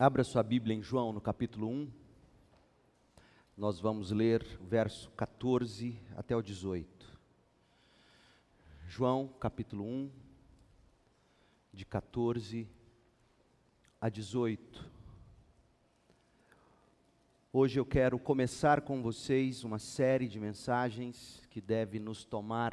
Abra 0.00 0.22
sua 0.22 0.44
Bíblia 0.44 0.76
em 0.76 0.80
João, 0.80 1.12
no 1.12 1.20
capítulo 1.20 1.68
1. 1.68 1.90
Nós 3.56 3.80
vamos 3.80 4.12
ler 4.12 4.46
o 4.60 4.64
verso 4.64 5.10
14 5.16 5.98
até 6.16 6.36
o 6.36 6.40
18. 6.40 7.18
João, 8.86 9.26
capítulo 9.40 9.84
1, 9.84 10.08
de 11.72 11.84
14 11.84 12.68
a 14.00 14.08
18. 14.08 14.88
Hoje 17.52 17.80
eu 17.80 17.84
quero 17.84 18.20
começar 18.20 18.82
com 18.82 19.02
vocês 19.02 19.64
uma 19.64 19.80
série 19.80 20.28
de 20.28 20.38
mensagens 20.38 21.42
que 21.50 21.60
deve 21.60 21.98
nos 21.98 22.24
tomar 22.24 22.72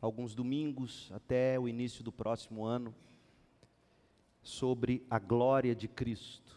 alguns 0.00 0.32
domingos 0.32 1.10
até 1.12 1.58
o 1.58 1.66
início 1.68 2.04
do 2.04 2.12
próximo 2.12 2.64
ano 2.64 2.94
sobre 4.46 5.04
a 5.10 5.18
glória 5.18 5.74
de 5.74 5.88
Cristo. 5.88 6.56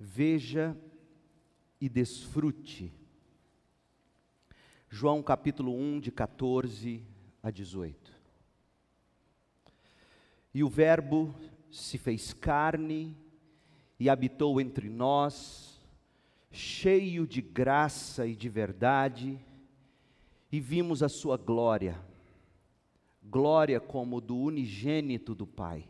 Veja 0.00 0.74
e 1.78 1.86
desfrute. 1.86 2.90
João 4.88 5.22
capítulo 5.22 5.76
1, 5.76 6.00
de 6.00 6.10
14 6.10 7.02
a 7.42 7.50
18. 7.50 8.10
E 10.54 10.64
o 10.64 10.68
Verbo 10.68 11.34
se 11.70 11.98
fez 11.98 12.32
carne 12.32 13.14
e 14.00 14.08
habitou 14.08 14.58
entre 14.58 14.88
nós, 14.88 15.78
cheio 16.50 17.26
de 17.26 17.42
graça 17.42 18.26
e 18.26 18.34
de 18.34 18.48
verdade, 18.48 19.38
e 20.50 20.58
vimos 20.58 21.02
a 21.02 21.08
sua 21.10 21.36
glória, 21.36 22.00
glória 23.22 23.78
como 23.78 24.22
do 24.22 24.38
unigênito 24.38 25.34
do 25.34 25.46
Pai 25.46 25.86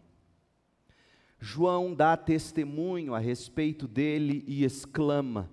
João 1.45 1.95
dá 1.95 2.17
testemunho 2.17 3.15
a 3.15 3.19
respeito 3.19 3.87
dele 3.87 4.43
e 4.47 4.65
exclama: 4.65 5.51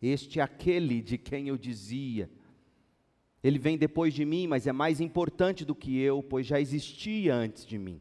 Este 0.00 0.38
é 0.38 0.42
aquele 0.42 1.02
de 1.02 1.18
quem 1.18 1.48
eu 1.48 1.58
dizia. 1.58 2.30
Ele 3.42 3.58
vem 3.58 3.76
depois 3.76 4.14
de 4.14 4.24
mim, 4.24 4.46
mas 4.46 4.68
é 4.68 4.72
mais 4.72 5.00
importante 5.00 5.64
do 5.64 5.74
que 5.74 5.98
eu, 5.98 6.22
pois 6.22 6.46
já 6.46 6.60
existia 6.60 7.34
antes 7.34 7.66
de 7.66 7.76
mim. 7.76 8.00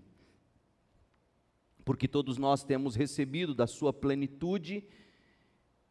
Porque 1.83 2.07
todos 2.07 2.37
nós 2.37 2.63
temos 2.63 2.95
recebido 2.95 3.55
da 3.55 3.65
sua 3.65 3.91
plenitude 3.91 4.83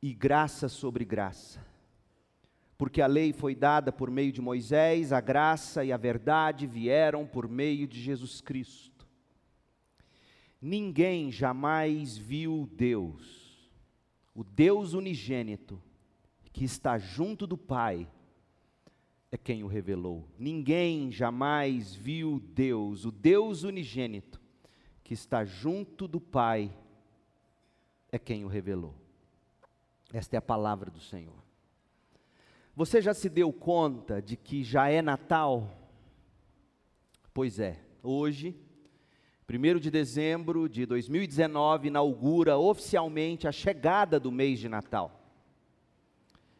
e 0.00 0.14
graça 0.14 0.68
sobre 0.68 1.04
graça. 1.04 1.66
Porque 2.78 3.02
a 3.02 3.08
lei 3.08 3.32
foi 3.32 3.56
dada 3.56 3.90
por 3.90 4.08
meio 4.08 4.30
de 4.30 4.40
Moisés, 4.40 5.12
a 5.12 5.20
graça 5.20 5.84
e 5.84 5.90
a 5.90 5.96
verdade 5.96 6.64
vieram 6.64 7.26
por 7.26 7.48
meio 7.48 7.88
de 7.88 8.00
Jesus 8.00 8.40
Cristo. 8.40 8.91
Ninguém 10.64 11.32
jamais 11.32 12.16
viu 12.16 12.70
Deus, 12.72 13.68
o 14.32 14.44
Deus 14.44 14.94
unigênito, 14.94 15.82
que 16.52 16.64
está 16.64 16.98
junto 16.98 17.48
do 17.48 17.58
Pai, 17.58 18.08
é 19.32 19.36
quem 19.36 19.64
o 19.64 19.66
revelou. 19.66 20.24
Ninguém 20.38 21.10
jamais 21.10 21.96
viu 21.96 22.38
Deus, 22.38 23.04
o 23.04 23.10
Deus 23.10 23.64
unigênito, 23.64 24.40
que 25.02 25.12
está 25.12 25.44
junto 25.44 26.06
do 26.06 26.20
Pai, 26.20 26.72
é 28.12 28.18
quem 28.18 28.44
o 28.44 28.48
revelou. 28.48 28.94
Esta 30.12 30.36
é 30.36 30.38
a 30.38 30.42
palavra 30.42 30.92
do 30.92 31.00
Senhor. 31.00 31.42
Você 32.76 33.02
já 33.02 33.12
se 33.12 33.28
deu 33.28 33.52
conta 33.52 34.22
de 34.22 34.36
que 34.36 34.62
já 34.62 34.88
é 34.88 35.02
Natal? 35.02 35.90
Pois 37.34 37.58
é, 37.58 37.82
hoje 38.00 38.56
1 39.54 39.78
de 39.80 39.90
dezembro 39.90 40.66
de 40.66 40.86
2019 40.86 41.88
inaugura 41.88 42.56
oficialmente 42.56 43.46
a 43.46 43.52
chegada 43.52 44.18
do 44.18 44.32
mês 44.32 44.58
de 44.58 44.66
Natal. 44.66 45.20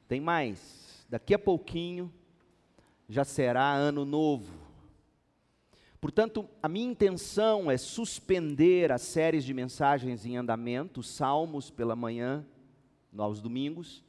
Tem 0.06 0.20
mais, 0.20 1.06
daqui 1.08 1.32
a 1.32 1.38
pouquinho 1.38 2.12
já 3.08 3.24
será 3.24 3.72
ano 3.72 4.04
novo. 4.04 4.52
Portanto, 6.02 6.46
a 6.62 6.68
minha 6.68 6.90
intenção 6.90 7.70
é 7.70 7.78
suspender 7.78 8.92
as 8.92 9.00
séries 9.00 9.42
de 9.42 9.54
mensagens 9.54 10.26
em 10.26 10.36
andamento, 10.36 11.02
salmos 11.02 11.70
pela 11.70 11.96
manhã, 11.96 12.44
aos 13.16 13.40
domingos, 13.40 14.04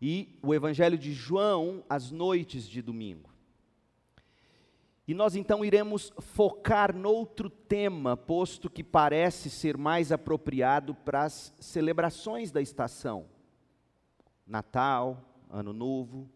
e 0.00 0.38
o 0.42 0.54
Evangelho 0.54 0.96
de 0.96 1.12
João 1.12 1.84
às 1.90 2.10
noites 2.10 2.66
de 2.66 2.80
domingo. 2.80 3.33
E 5.06 5.12
nós 5.12 5.36
então 5.36 5.62
iremos 5.62 6.12
focar 6.18 6.96
noutro 6.96 7.50
tema, 7.50 8.16
posto 8.16 8.70
que 8.70 8.82
parece 8.82 9.50
ser 9.50 9.76
mais 9.76 10.10
apropriado 10.10 10.94
para 10.94 11.24
as 11.24 11.54
celebrações 11.60 12.50
da 12.50 12.62
estação. 12.62 13.26
Natal, 14.46 15.22
Ano 15.50 15.74
Novo. 15.74 16.28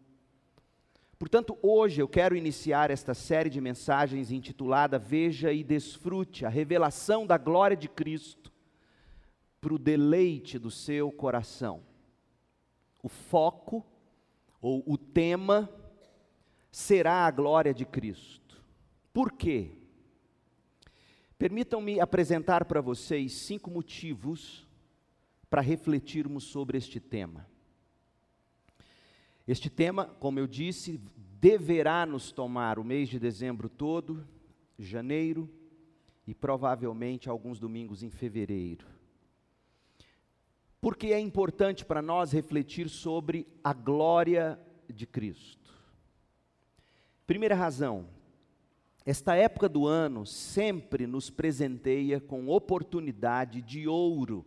Portanto, 1.17 1.57
hoje 1.61 2.01
eu 2.01 2.07
quero 2.07 2.35
iniciar 2.35 2.91
esta 2.91 3.13
série 3.13 3.49
de 3.49 3.59
mensagens 3.59 4.31
intitulada 4.31 4.97
Veja 4.97 5.51
e 5.51 5.63
Desfrute 5.63 6.45
a 6.45 6.49
revelação 6.49 7.25
da 7.25 7.37
glória 7.37 7.75
de 7.75 7.89
Cristo 7.89 8.53
para 9.59 9.73
o 9.73 9.79
deleite 9.79 10.57
do 10.57 10.71
seu 10.71 11.11
coração. 11.11 11.83
O 13.03 13.09
foco, 13.09 13.85
ou 14.61 14.83
o 14.85 14.97
tema, 14.97 15.69
será 16.71 17.25
a 17.25 17.31
glória 17.31 17.73
de 17.73 17.85
Cristo. 17.85 18.38
Por 19.13 19.31
quê? 19.31 19.71
Permitam-me 21.37 21.99
apresentar 21.99 22.65
para 22.65 22.81
vocês 22.81 23.33
cinco 23.33 23.71
motivos 23.71 24.67
para 25.49 25.61
refletirmos 25.61 26.43
sobre 26.43 26.77
este 26.77 26.99
tema. 26.99 27.47
Este 29.47 29.69
tema, 29.69 30.05
como 30.05 30.37
eu 30.39 30.45
disse, 30.45 31.01
deverá 31.39 32.05
nos 32.05 32.31
tomar 32.31 32.77
o 32.77 32.83
mês 32.83 33.09
de 33.09 33.17
dezembro 33.17 33.67
todo, 33.67 34.27
janeiro 34.77 35.49
e 36.27 36.35
provavelmente 36.35 37.29
alguns 37.29 37.57
domingos 37.57 38.03
em 38.03 38.09
fevereiro. 38.09 38.85
Porque 40.79 41.07
é 41.07 41.19
importante 41.19 41.83
para 41.83 42.01
nós 42.01 42.31
refletir 42.31 42.89
sobre 42.89 43.47
a 43.63 43.73
glória 43.73 44.59
de 44.87 45.07
Cristo. 45.07 45.73
Primeira 47.25 47.55
razão, 47.55 48.07
esta 49.09 49.35
época 49.35 49.67
do 49.67 49.87
ano 49.87 50.23
sempre 50.23 51.07
nos 51.07 51.31
presenteia 51.31 52.21
com 52.21 52.47
oportunidade 52.47 53.59
de 53.59 53.87
ouro 53.87 54.45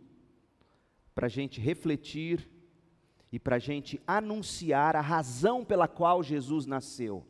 para 1.13 1.25
a 1.25 1.29
gente 1.29 1.59
refletir 1.59 2.49
e 3.29 3.37
para 3.37 3.57
a 3.57 3.59
gente 3.59 4.01
anunciar 4.07 4.95
a 4.95 5.01
razão 5.01 5.65
pela 5.65 5.85
qual 5.85 6.23
Jesus 6.23 6.65
nasceu. 6.65 7.27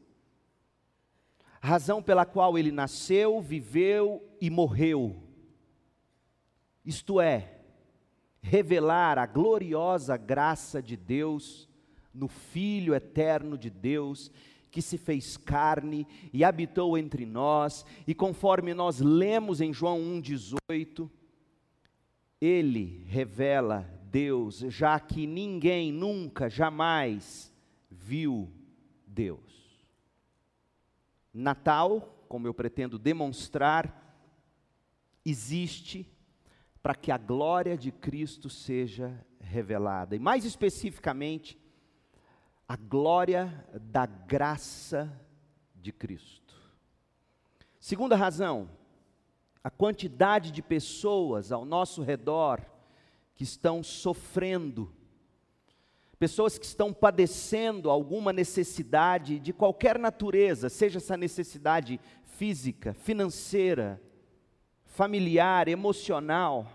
Razão 1.60 2.04
pela 2.04 2.24
qual 2.24 2.56
ele 2.56 2.72
nasceu, 2.72 3.42
viveu 3.42 4.24
e 4.40 4.52
morreu. 4.52 5.16
Isto 6.86 7.20
é, 7.20 7.62
revelar 8.44 9.18
a 9.18 9.26
gloriosa 9.26 10.18
graça 10.18 10.84
de 10.84 10.96
Deus 10.96 11.68
no 12.14 12.28
Filho 12.28 12.94
eterno 12.94 13.58
de 13.58 13.72
Deus 13.72 14.32
que 14.74 14.82
se 14.82 14.98
fez 14.98 15.38
carne 15.38 16.08
e 16.34 16.44
habitou 16.44 16.98
entre 16.98 17.28
nós, 17.28 17.86
e 18.08 18.16
conforme 18.16 18.74
nós 18.74 19.00
lemos 19.00 19.62
em 19.62 19.72
João 19.72 20.00
1,18, 20.00 21.08
ele 22.42 23.06
revela 23.08 23.88
Deus, 24.06 24.62
já 24.70 25.00
que 25.00 25.28
ninguém 25.28 25.92
nunca, 25.92 26.50
jamais 26.50 27.54
viu 27.88 28.52
Deus. 29.06 29.86
Natal, 31.32 32.26
como 32.28 32.48
eu 32.48 32.54
pretendo 32.54 32.98
demonstrar, 32.98 34.18
existe 35.24 36.12
para 36.82 36.96
que 36.96 37.12
a 37.12 37.18
glória 37.20 37.78
de 37.78 37.92
Cristo 37.92 38.50
seja 38.50 39.24
revelada. 39.40 40.16
E 40.16 40.20
mais 40.20 40.46
especificamente, 40.46 41.60
a 42.74 42.76
glória 42.76 43.64
da 43.80 44.08
graça 44.08 45.08
de 45.76 45.92
Cristo. 45.92 46.56
Segunda 47.80 48.16
razão, 48.16 48.68
a 49.64 49.70
quantidade 49.70 50.50
de 50.50 50.64
pessoas 50.64 51.52
ao 51.52 51.66
nosso 51.66 52.02
redor 52.02 52.66
que 53.36 53.44
estão 53.44 53.84
sofrendo, 53.84 54.92
pessoas 56.18 56.58
que 56.58 56.66
estão 56.66 56.92
padecendo 56.92 57.92
alguma 57.92 58.34
necessidade 58.34 59.38
de 59.38 59.54
qualquer 59.54 60.00
natureza, 60.00 60.68
seja 60.68 60.98
essa 60.98 61.16
necessidade 61.16 62.00
física, 62.24 62.96
financeira, 62.96 64.02
familiar, 64.84 65.68
emocional, 65.68 66.68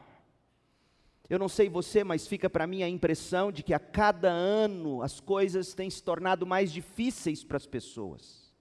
eu 1.29 1.39
não 1.39 1.49
sei 1.49 1.69
você, 1.69 2.03
mas 2.03 2.27
fica 2.27 2.49
para 2.49 2.67
mim 2.67 2.83
a 2.83 2.89
impressão 2.89 3.53
de 3.53 3.63
que 3.63 3.75
a 3.75 3.79
cada 3.79 4.31
ano 4.31 5.03
as 5.03 5.21
coisas 5.21 5.75
têm 5.75 5.91
se 5.91 6.03
tornado 6.03 6.47
mais 6.47 6.73
difíceis 6.73 7.45
para 7.45 7.57
as 7.57 7.67
pessoas. 7.67 8.55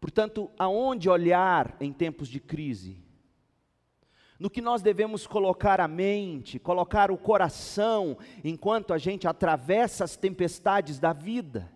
Portanto, 0.00 0.50
aonde 0.58 1.08
olhar 1.08 1.76
em 1.80 1.92
tempos 1.92 2.28
de 2.28 2.40
crise? 2.40 3.02
no 4.42 4.50
que 4.50 4.60
nós 4.60 4.82
devemos 4.82 5.24
colocar 5.24 5.80
a 5.80 5.86
mente, 5.86 6.58
colocar 6.58 7.12
o 7.12 7.16
coração, 7.16 8.18
enquanto 8.42 8.92
a 8.92 8.98
gente 8.98 9.28
atravessa 9.28 10.02
as 10.02 10.16
tempestades 10.16 10.98
da 10.98 11.12
vida. 11.12 11.72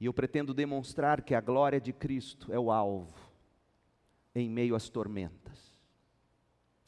E 0.00 0.06
eu 0.06 0.12
pretendo 0.12 0.52
demonstrar 0.52 1.22
que 1.22 1.36
a 1.36 1.40
glória 1.40 1.80
de 1.80 1.92
Cristo 1.92 2.52
é 2.52 2.58
o 2.58 2.72
alvo 2.72 3.14
em 4.34 4.50
meio 4.50 4.74
às 4.74 4.88
tormentas. 4.88 5.69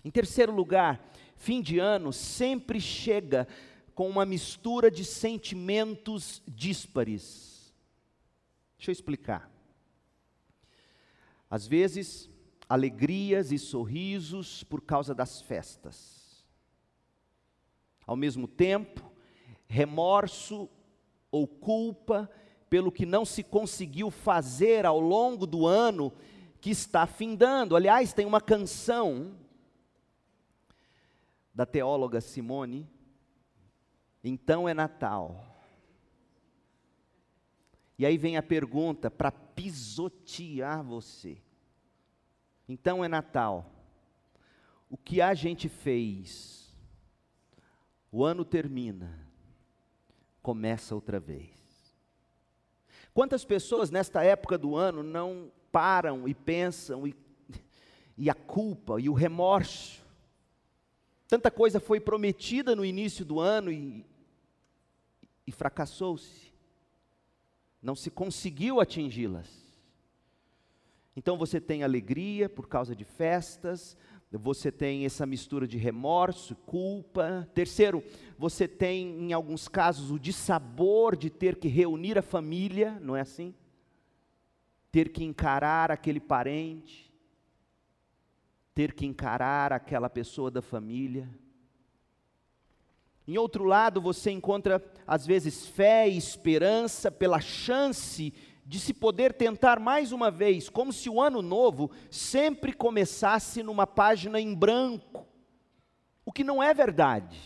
Em 0.04 0.10
terceiro 0.10 0.52
lugar, 0.52 1.04
fim 1.36 1.62
de 1.62 1.78
ano 1.78 2.12
sempre 2.12 2.80
chega 2.80 3.46
com 3.94 4.08
uma 4.08 4.24
mistura 4.24 4.90
de 4.90 5.04
sentimentos 5.04 6.42
díspares. 6.46 7.72
Deixa 8.76 8.90
eu 8.90 8.92
explicar. 8.92 9.50
Às 11.48 11.66
vezes, 11.66 12.30
alegrias 12.68 13.52
e 13.52 13.58
sorrisos 13.58 14.64
por 14.64 14.80
causa 14.80 15.14
das 15.14 15.40
festas. 15.40 16.44
Ao 18.06 18.16
mesmo 18.16 18.48
tempo, 18.48 19.12
remorso 19.68 20.68
ou 21.30 21.46
culpa 21.46 22.30
pelo 22.68 22.90
que 22.90 23.06
não 23.06 23.24
se 23.24 23.42
conseguiu 23.42 24.10
fazer 24.10 24.86
ao 24.86 24.98
longo 24.98 25.46
do 25.46 25.66
ano 25.66 26.12
que 26.60 26.70
está 26.70 27.06
findando. 27.06 27.76
Aliás, 27.76 28.12
tem 28.14 28.24
uma 28.24 28.40
canção 28.40 29.36
da 31.54 31.66
teóloga 31.66 32.20
Simone, 32.20 32.88
Então 34.24 34.68
é 34.68 34.74
Natal. 34.74 35.52
E 37.98 38.06
aí 38.06 38.16
vem 38.16 38.36
a 38.36 38.42
pergunta 38.42 39.10
para 39.10 39.30
pisotear 39.30 40.82
você. 40.82 41.38
Então 42.68 43.04
é 43.04 43.08
Natal. 43.08 43.70
O 44.88 44.96
que 44.96 45.20
a 45.20 45.34
gente 45.34 45.68
fez? 45.68 46.72
O 48.10 48.24
ano 48.24 48.44
termina, 48.44 49.26
começa 50.42 50.94
outra 50.94 51.18
vez. 51.18 51.50
Quantas 53.14 53.44
pessoas 53.44 53.90
nesta 53.90 54.22
época 54.22 54.56
do 54.56 54.76
ano 54.76 55.02
não 55.02 55.50
param 55.70 56.28
e 56.28 56.34
pensam 56.34 57.06
e, 57.06 57.14
e 58.16 58.30
a 58.30 58.34
culpa 58.34 59.00
e 59.00 59.08
o 59.08 59.14
remorso? 59.14 60.01
Tanta 61.32 61.50
coisa 61.50 61.80
foi 61.80 61.98
prometida 61.98 62.76
no 62.76 62.84
início 62.84 63.24
do 63.24 63.40
ano 63.40 63.72
e, 63.72 64.04
e 65.46 65.50
fracassou-se. 65.50 66.52
Não 67.80 67.96
se 67.96 68.10
conseguiu 68.10 68.80
atingi-las. 68.80 69.48
Então 71.16 71.38
você 71.38 71.58
tem 71.58 71.82
alegria 71.82 72.50
por 72.50 72.68
causa 72.68 72.94
de 72.94 73.06
festas, 73.06 73.96
você 74.30 74.70
tem 74.70 75.06
essa 75.06 75.24
mistura 75.24 75.66
de 75.66 75.78
remorso, 75.78 76.54
culpa. 76.66 77.48
Terceiro, 77.54 78.04
você 78.36 78.68
tem, 78.68 79.30
em 79.30 79.32
alguns 79.32 79.68
casos, 79.68 80.10
o 80.10 80.18
dissabor 80.18 81.16
de 81.16 81.30
ter 81.30 81.56
que 81.56 81.66
reunir 81.66 82.18
a 82.18 82.22
família, 82.22 83.00
não 83.00 83.16
é 83.16 83.22
assim? 83.22 83.54
Ter 84.90 85.08
que 85.08 85.24
encarar 85.24 85.90
aquele 85.90 86.20
parente, 86.20 87.10
ter 88.74 88.92
que 88.92 89.06
encarar 89.06 89.72
aquela 89.72 90.08
pessoa 90.08 90.50
da 90.50 90.62
família. 90.62 91.28
Em 93.26 93.38
outro 93.38 93.64
lado, 93.64 94.00
você 94.00 94.30
encontra, 94.30 94.82
às 95.06 95.26
vezes, 95.26 95.66
fé 95.66 96.08
e 96.08 96.16
esperança 96.16 97.10
pela 97.10 97.40
chance 97.40 98.32
de 98.64 98.80
se 98.80 98.94
poder 98.94 99.32
tentar 99.32 99.78
mais 99.78 100.12
uma 100.12 100.30
vez, 100.30 100.68
como 100.68 100.92
se 100.92 101.10
o 101.10 101.20
ano 101.20 101.42
novo 101.42 101.90
sempre 102.10 102.72
começasse 102.72 103.62
numa 103.62 103.86
página 103.86 104.40
em 104.40 104.54
branco, 104.54 105.26
o 106.24 106.32
que 106.32 106.44
não 106.44 106.62
é 106.62 106.72
verdade. 106.72 107.38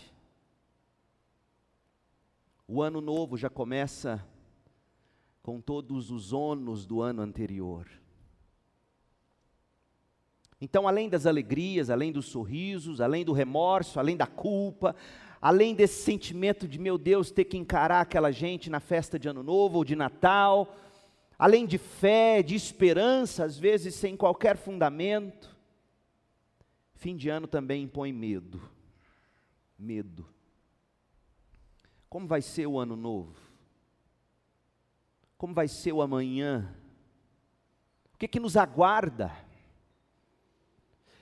O 2.67 2.81
ano 2.81 3.01
novo 3.01 3.37
já 3.37 3.49
começa 3.49 4.23
com 5.41 5.61
todos 5.61 6.11
os 6.11 6.33
ônus 6.33 6.85
do 6.85 7.01
ano 7.01 7.21
anterior. 7.21 7.87
Então, 10.59 10.87
além 10.87 11.07
das 11.07 11.25
alegrias, 11.25 11.89
além 11.89 12.11
dos 12.11 12.25
sorrisos, 12.25 12.99
além 12.99 13.23
do 13.23 13.31
remorso, 13.31 13.99
além 13.99 14.17
da 14.17 14.25
culpa, 14.25 14.95
além 15.39 15.75
desse 15.75 16.01
sentimento 16.01 16.67
de, 16.67 16.79
meu 16.79 16.97
Deus, 16.97 17.29
ter 17.29 17.45
que 17.45 17.57
encarar 17.57 18.01
aquela 18.01 18.31
gente 18.31 18.69
na 18.69 18.79
festa 18.79 19.19
de 19.19 19.27
Ano 19.27 19.43
Novo 19.43 19.77
ou 19.77 19.83
de 19.83 19.95
Natal, 19.95 20.75
além 21.37 21.65
de 21.65 21.77
fé, 21.77 22.41
de 22.41 22.55
esperança, 22.55 23.45
às 23.45 23.57
vezes 23.57 23.93
sem 23.93 24.17
qualquer 24.17 24.57
fundamento, 24.57 25.55
fim 26.95 27.15
de 27.15 27.29
ano 27.29 27.45
também 27.47 27.83
impõe 27.83 28.11
medo. 28.11 28.59
Medo. 29.77 30.27
Como 32.09 32.25
vai 32.25 32.41
ser 32.41 32.65
o 32.65 32.79
ano 32.79 32.95
novo? 32.95 33.35
Como 35.37 35.53
vai 35.53 35.67
ser 35.67 35.91
o 35.91 36.01
amanhã? 36.01 36.73
O 38.15 38.17
que, 38.17 38.27
que 38.27 38.39
nos 38.39 38.57
aguarda? 38.57 39.31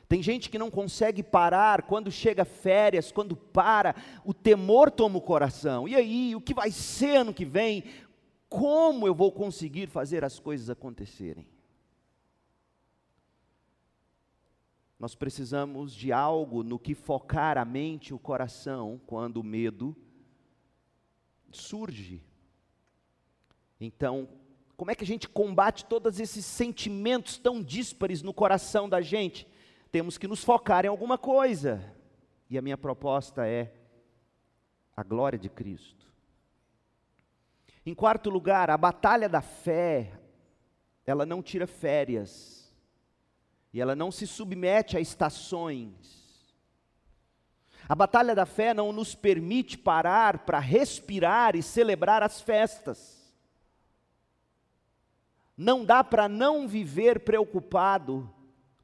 Tem 0.08 0.22
gente 0.22 0.50
que 0.50 0.60
não 0.60 0.70
consegue 0.70 1.24
parar, 1.24 1.84
quando 1.84 2.12
chega 2.12 2.46
férias, 2.46 3.12
quando 3.12 3.36
para, 3.36 3.96
o 4.24 4.34
temor 4.34 4.92
toma 4.92 5.18
o 5.18 5.22
coração. 5.22 5.88
E 5.88 5.96
aí, 5.96 6.36
o 6.36 6.42
que 6.42 6.54
vai 6.54 6.70
ser 6.70 7.18
ano 7.18 7.34
que 7.34 7.46
vem? 7.46 7.84
Como 8.48 9.08
eu 9.08 9.16
vou 9.16 9.32
conseguir 9.32 9.88
fazer 9.88 10.24
as 10.24 10.40
coisas 10.40 10.70
acontecerem? 10.70 11.48
Nós 15.00 15.16
precisamos 15.16 15.94
de 15.94 16.12
algo 16.12 16.64
no 16.64 16.80
que 16.80 16.96
focar 16.96 17.58
a 17.58 17.66
mente 17.66 18.10
e 18.10 18.14
o 18.14 18.20
coração 18.20 19.02
quando 19.06 19.38
o 19.38 19.44
medo 19.44 19.96
surge. 21.52 22.22
Então, 23.80 24.30
como 24.78 24.92
é 24.92 24.96
que 24.96 25.04
a 25.04 25.08
gente 25.08 25.28
combate 25.28 25.86
todos 25.86 26.20
esses 26.20 26.46
sentimentos 26.46 27.38
tão 27.38 27.62
díspares 27.62 28.22
no 28.22 28.34
coração 28.34 28.88
da 28.88 29.02
gente? 29.02 29.48
Temos 29.96 30.18
que 30.18 30.28
nos 30.28 30.44
focar 30.44 30.84
em 30.84 30.90
alguma 30.90 31.18
coisa. 31.18 31.82
E 32.50 32.58
a 32.58 32.62
minha 32.62 32.78
proposta 32.78 33.48
é 33.48 33.72
a 34.94 35.02
glória 35.02 35.40
de 35.40 35.48
Cristo. 35.48 36.06
Em 37.86 37.96
quarto 37.96 38.30
lugar, 38.30 38.70
a 38.70 38.78
batalha 38.78 39.30
da 39.30 39.42
fé, 39.42 40.20
ela 41.06 41.26
não 41.26 41.42
tira 41.42 41.66
férias, 41.66 42.76
e 43.72 43.80
ela 43.80 43.96
não 43.96 44.12
se 44.12 44.28
submete 44.28 44.98
a 44.98 45.00
estações. 45.00 46.54
A 47.88 47.96
batalha 47.96 48.36
da 48.36 48.46
fé 48.46 48.74
não 48.74 48.92
nos 48.92 49.16
permite 49.16 49.78
parar 49.78 50.40
para 50.40 50.60
respirar 50.60 51.56
e 51.56 51.64
celebrar 51.64 52.22
as 52.22 52.42
festas. 52.42 53.34
Não 55.56 55.86
dá 55.86 56.04
para 56.04 56.28
não 56.28 56.68
viver 56.68 57.22
preocupado 57.22 58.35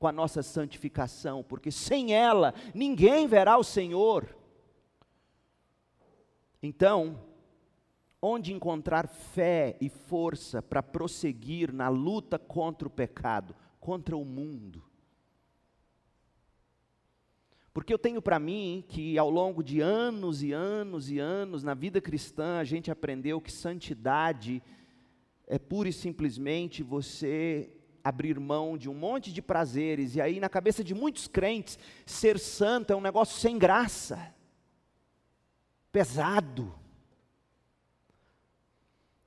com 0.02 0.08
a 0.08 0.12
nossa 0.12 0.42
santificação, 0.42 1.44
porque 1.44 1.70
sem 1.70 2.12
ela 2.12 2.56
ninguém 2.74 3.28
verá 3.28 3.56
o 3.60 3.64
Senhor. 3.64 4.36
Então, 6.60 7.22
onde 8.20 8.52
encontrar 8.52 9.08
fé 9.08 9.78
e 9.80 9.90
força 9.90 10.60
para 10.60 10.82
prosseguir 10.82 11.72
na 11.72 11.88
luta 11.88 12.40
contra 12.40 12.88
o 12.88 12.92
pecado, 12.92 13.56
contra 13.80 14.18
o 14.18 14.26
mundo? 14.26 14.84
Porque 17.72 17.94
eu 17.94 18.00
tenho 18.00 18.24
para 18.24 18.40
mim 18.40 18.84
que 18.88 19.20
ao 19.20 19.30
longo 19.30 19.64
de 19.64 19.82
anos 19.82 20.42
e 20.42 20.52
anos 20.52 21.12
e 21.12 21.20
anos 21.20 21.62
na 21.62 21.76
vida 21.76 22.02
cristã, 22.02 22.58
a 22.58 22.64
gente 22.64 22.90
aprendeu 22.90 23.40
que 23.40 23.52
santidade 23.52 24.64
é 25.46 25.60
pura 25.60 25.90
e 25.90 25.94
simplesmente 25.94 26.82
você 26.82 27.72
abrir 28.04 28.40
mão 28.40 28.78
de 28.78 28.90
um 28.90 28.94
monte 28.94 29.32
de 29.32 29.42
prazeres, 29.42 30.16
e 30.16 30.22
aí 30.22 30.40
na 30.40 30.50
cabeça 30.50 30.84
de 30.84 30.94
muitos 30.94 31.28
crentes, 31.28 31.78
ser 32.06 32.40
santo 32.40 32.92
é 32.94 32.96
um 32.96 33.02
negócio 33.02 33.40
sem 33.40 33.58
graça, 33.58 34.34
pesado. 35.92 36.74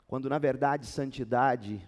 Quando 0.07 0.29
na 0.29 0.39
verdade 0.39 0.87
santidade, 0.87 1.87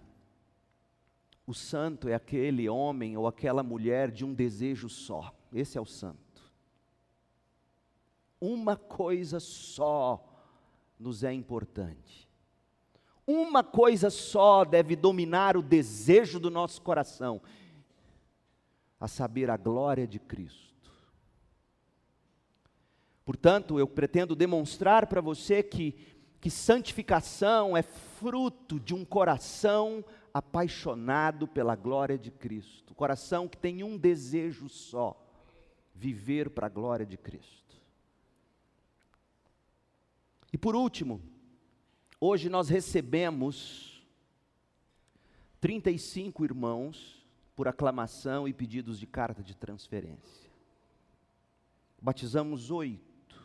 o 1.45 1.53
santo 1.53 2.09
é 2.09 2.13
aquele 2.13 2.67
homem 2.67 3.15
ou 3.15 3.27
aquela 3.27 3.63
mulher 3.63 4.11
de 4.11 4.25
um 4.25 4.33
desejo 4.33 4.89
só, 4.89 5.33
esse 5.53 5.77
é 5.77 5.81
o 5.81 5.85
santo. 5.85 6.17
Uma 8.39 8.75
coisa 8.75 9.39
só 9.39 10.23
nos 10.99 11.23
é 11.23 11.33
importante 11.33 12.26
uma 13.27 13.61
coisa 13.61 14.09
só 14.09 14.63
deve 14.63 14.95
dominar 14.95 15.57
o 15.57 15.61
desejo 15.61 16.39
do 16.39 16.49
nosso 16.49 16.81
coração, 16.81 17.41
a 18.99 19.07
saber, 19.07 19.49
a 19.49 19.57
glória 19.57 20.07
de 20.07 20.17
Cristo. 20.17 20.91
Portanto, 23.25 23.77
eu 23.77 23.85
pretendo 23.85 24.35
demonstrar 24.35 25.05
para 25.07 25.19
você 25.19 25.61
que, 25.61 25.93
que 26.39 26.49
santificação 26.49 27.75
é 27.75 27.81
fruto 27.83 28.79
de 28.79 28.95
um 28.95 29.03
coração 29.03 30.03
apaixonado 30.33 31.47
pela 31.47 31.75
glória 31.75 32.17
de 32.17 32.31
Cristo, 32.31 32.95
coração 32.95 33.47
que 33.47 33.57
tem 33.57 33.83
um 33.83 33.97
desejo 33.97 34.67
só: 34.67 35.21
viver 35.93 36.49
para 36.49 36.67
a 36.67 36.69
glória 36.69 37.05
de 37.05 37.17
Cristo. 37.17 37.75
E 40.51 40.57
por 40.57 40.75
último, 40.75 41.21
hoje 42.19 42.49
nós 42.49 42.69
recebemos 42.69 44.05
35 45.59 46.43
irmãos 46.43 47.25
por 47.55 47.67
aclamação 47.67 48.47
e 48.47 48.53
pedidos 48.53 48.99
de 48.99 49.07
carta 49.07 49.43
de 49.43 49.55
transferência. 49.55 50.51
Batizamos 52.01 52.69
oito, 52.69 53.41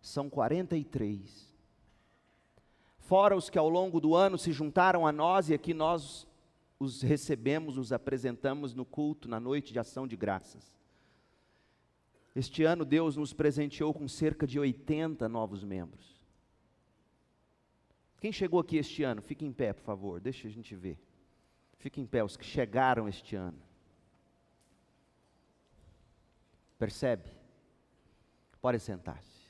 são 0.00 0.28
43 0.28 1.52
fora 3.12 3.36
os 3.36 3.50
que 3.50 3.58
ao 3.58 3.68
longo 3.68 4.00
do 4.00 4.14
ano 4.14 4.38
se 4.38 4.52
juntaram 4.52 5.06
a 5.06 5.12
nós 5.12 5.50
e 5.50 5.52
aqui 5.52 5.74
nós 5.74 6.26
os 6.78 7.02
recebemos, 7.02 7.76
os 7.76 7.92
apresentamos 7.92 8.74
no 8.74 8.86
culto, 8.86 9.28
na 9.28 9.38
noite 9.38 9.70
de 9.70 9.78
ação 9.78 10.08
de 10.08 10.16
graças. 10.16 10.72
Este 12.34 12.64
ano 12.64 12.86
Deus 12.86 13.14
nos 13.14 13.34
presenteou 13.34 13.92
com 13.92 14.08
cerca 14.08 14.46
de 14.46 14.58
80 14.58 15.28
novos 15.28 15.62
membros. 15.62 16.21
Quem 18.22 18.32
chegou 18.32 18.58
aqui 18.58 18.78
este 18.78 19.02
ano? 19.02 19.20
Fique 19.20 19.44
em 19.44 19.52
pé, 19.52 19.74
por 19.74 19.82
favor, 19.82 20.18
deixa 20.18 20.48
a 20.48 20.50
gente 20.50 20.74
ver. 20.74 20.98
Fique 21.78 22.00
em 22.00 22.06
pé, 22.06 22.24
os 22.24 22.38
que 22.38 22.44
chegaram 22.44 23.06
este 23.06 23.36
ano. 23.36 23.58
Percebe? 26.78 27.28
Pode 28.60 28.78
sentar-se. 28.80 29.42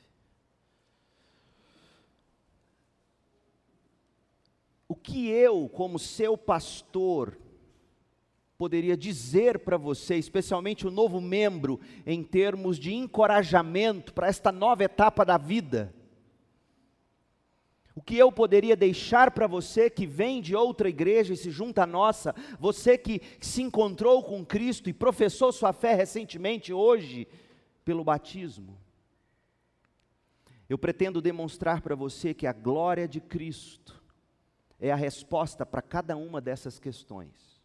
o 4.93 4.95
que 4.95 5.27
eu, 5.27 5.67
como 5.69 5.97
seu 5.97 6.37
pastor, 6.37 7.35
poderia 8.59 8.95
dizer 8.95 9.57
para 9.57 9.75
você, 9.75 10.17
especialmente 10.17 10.85
o 10.85 10.91
novo 10.91 11.19
membro, 11.19 11.79
em 12.05 12.23
termos 12.23 12.77
de 12.77 12.93
encorajamento 12.93 14.13
para 14.13 14.27
esta 14.27 14.51
nova 14.51 14.83
etapa 14.83 15.25
da 15.25 15.35
vida? 15.35 15.91
O 17.95 18.01
que 18.01 18.17
eu 18.17 18.31
poderia 18.31 18.75
deixar 18.75 19.31
para 19.31 19.45
você 19.45 19.89
que 19.89 20.07
vem 20.07 20.41
de 20.41 20.55
outra 20.55 20.89
igreja 20.89 21.33
e 21.33 21.37
se 21.37 21.51
junta 21.51 21.83
à 21.83 21.85
nossa, 21.85 22.33
você 22.59 22.97
que 22.97 23.21
se 23.39 23.61
encontrou 23.61 24.23
com 24.23 24.43
Cristo 24.43 24.89
e 24.89 24.93
professou 24.93 25.51
sua 25.51 25.71
fé 25.71 25.93
recentemente 25.93 26.73
hoje 26.73 27.27
pelo 27.85 28.03
batismo? 28.03 28.77
Eu 30.67 30.77
pretendo 30.77 31.21
demonstrar 31.21 31.81
para 31.81 31.93
você 31.93 32.33
que 32.33 32.47
a 32.47 32.53
glória 32.53 33.07
de 33.07 33.21
Cristo 33.21 34.01
é 34.79 34.91
a 34.91 34.95
resposta 34.95 35.65
para 35.65 35.81
cada 35.81 36.17
uma 36.17 36.41
dessas 36.41 36.79
questões. 36.79 37.61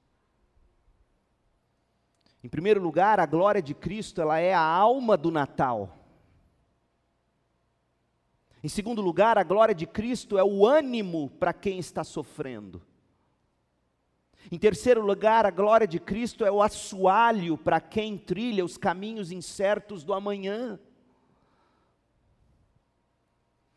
Em 2.44 2.48
primeiro 2.48 2.82
lugar, 2.82 3.18
a 3.18 3.26
glória 3.26 3.62
de 3.62 3.74
Cristo, 3.74 4.20
ela 4.20 4.38
é 4.38 4.52
a 4.52 4.60
alma 4.60 5.16
do 5.16 5.30
Natal. 5.30 5.97
Em 8.68 8.70
segundo 8.70 9.00
lugar, 9.00 9.38
a 9.38 9.42
glória 9.42 9.74
de 9.74 9.86
Cristo 9.86 10.36
é 10.36 10.44
o 10.44 10.66
ânimo 10.66 11.30
para 11.40 11.54
quem 11.54 11.78
está 11.78 12.04
sofrendo. 12.04 12.82
Em 14.52 14.58
terceiro 14.58 15.00
lugar, 15.00 15.46
a 15.46 15.50
glória 15.50 15.88
de 15.88 15.98
Cristo 15.98 16.44
é 16.44 16.52
o 16.52 16.60
assoalho 16.60 17.56
para 17.56 17.80
quem 17.80 18.18
trilha 18.18 18.62
os 18.62 18.76
caminhos 18.76 19.32
incertos 19.32 20.04
do 20.04 20.12
amanhã. 20.12 20.78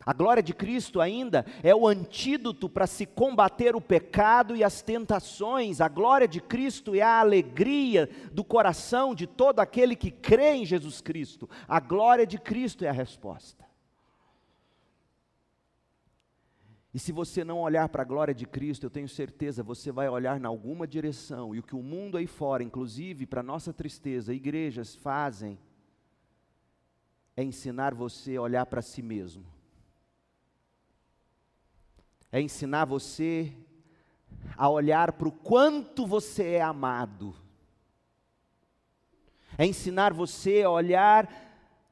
A 0.06 0.12
glória 0.12 0.44
de 0.44 0.54
Cristo 0.54 1.00
ainda 1.00 1.46
é 1.64 1.74
o 1.74 1.88
antídoto 1.88 2.68
para 2.68 2.86
se 2.86 3.06
combater 3.06 3.78
o 3.78 3.80
pecado 3.80 4.58
e 4.58 4.62
as 4.62 4.82
tentações. 4.82 5.80
A 5.80 5.88
glória 5.88 6.28
de 6.28 6.42
Cristo 6.42 6.94
é 6.94 7.02
a 7.02 7.22
alegria 7.22 8.10
do 8.34 8.44
coração 8.44 9.16
de 9.16 9.26
todo 9.26 9.62
aquele 9.62 9.96
que 9.96 10.12
crê 10.12 10.56
em 10.56 10.66
Jesus 10.66 11.00
Cristo. 11.00 11.50
A 11.66 11.80
glória 11.80 12.28
de 12.28 12.38
Cristo 12.38 12.84
é 12.84 12.90
a 12.90 12.92
resposta. 12.92 13.71
E 16.94 17.00
se 17.00 17.12
você 17.12 17.44
não 17.44 17.60
olhar 17.60 17.88
para 17.88 18.02
a 18.02 18.06
glória 18.06 18.34
de 18.34 18.46
Cristo, 18.46 18.86
eu 18.86 18.90
tenho 18.90 19.08
certeza, 19.08 19.64
você 19.64 19.92
vai 19.92 20.10
olhar 20.10 20.40
em 20.40 20.46
alguma 20.46 20.86
direção, 20.86 21.56
e 21.56 21.60
o 21.60 21.64
que 21.64 21.76
o 21.76 21.82
mundo 21.82 22.18
aí 22.18 22.28
fora, 22.28 22.64
inclusive 22.64 23.26
para 23.26 23.42
nossa 23.42 23.72
tristeza, 23.72 24.34
igrejas 24.34 24.94
fazem, 24.94 25.58
é 27.36 27.44
ensinar 27.44 27.94
você 27.94 28.36
a 28.36 28.42
olhar 28.42 28.66
para 28.66 28.82
si 28.82 29.02
mesmo. 29.02 29.46
É 32.30 32.42
ensinar 32.42 32.86
você 32.86 33.54
a 34.58 34.68
olhar 34.70 35.14
para 35.14 35.28
o 35.28 35.32
quanto 35.32 36.06
você 36.06 36.44
é 36.52 36.62
amado, 36.62 37.36
é 39.58 39.66
ensinar 39.66 40.14
você 40.14 40.64
a 40.64 40.70
olhar 40.70 41.30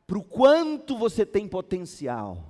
para 0.08 0.18
o 0.18 0.24
quanto 0.24 0.98
você 0.98 1.26
tem 1.26 1.48
potencial, 1.48 2.49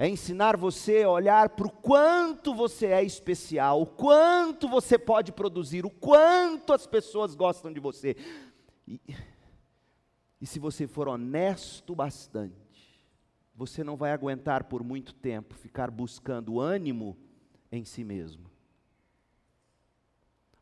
é 0.00 0.08
ensinar 0.08 0.56
você 0.56 1.02
a 1.02 1.10
olhar 1.10 1.50
para 1.50 1.66
o 1.66 1.70
quanto 1.70 2.54
você 2.54 2.86
é 2.86 3.04
especial, 3.04 3.82
o 3.82 3.86
quanto 3.86 4.66
você 4.66 4.98
pode 4.98 5.30
produzir, 5.30 5.84
o 5.84 5.90
quanto 5.90 6.72
as 6.72 6.86
pessoas 6.86 7.34
gostam 7.34 7.70
de 7.70 7.78
você. 7.78 8.16
E, 8.88 8.98
e 10.40 10.46
se 10.46 10.58
você 10.58 10.86
for 10.86 11.06
honesto 11.06 11.94
bastante, 11.94 13.04
você 13.54 13.84
não 13.84 13.94
vai 13.94 14.12
aguentar 14.12 14.64
por 14.64 14.82
muito 14.82 15.12
tempo 15.12 15.54
ficar 15.54 15.90
buscando 15.90 16.58
ânimo 16.58 17.14
em 17.70 17.84
si 17.84 18.02
mesmo. 18.02 18.50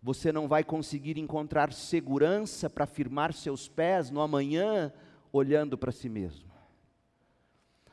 Você 0.02 0.32
não 0.32 0.48
vai 0.48 0.64
conseguir 0.64 1.16
encontrar 1.16 1.72
segurança 1.72 2.68
para 2.68 2.86
firmar 2.86 3.32
seus 3.32 3.68
pés 3.68 4.10
no 4.10 4.20
amanhã 4.20 4.92
olhando 5.32 5.78
para 5.78 5.92
si 5.92 6.08
mesmo. 6.08 6.47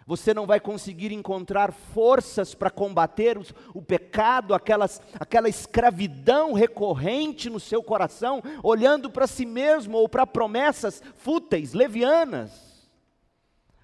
Você 0.07 0.35
não 0.35 0.45
vai 0.45 0.59
conseguir 0.59 1.12
encontrar 1.12 1.71
forças 1.71 2.53
para 2.53 2.69
combater 2.69 3.39
o 3.74 3.81
pecado, 3.81 4.53
aquelas, 4.53 5.01
aquela 5.19 5.50
escravidão 5.50 6.53
recorrente 6.53 7.50
no 7.50 7.59
seu 7.59 7.81
coração, 7.81 8.39
olhando 8.62 9.09
para 9.09 9.25
si 9.25 9.47
mesmo 9.47 9.97
ou 9.97 10.07
para 10.07 10.27
promessas 10.27 11.01
fúteis, 11.15 11.74
levianas. 11.74 12.51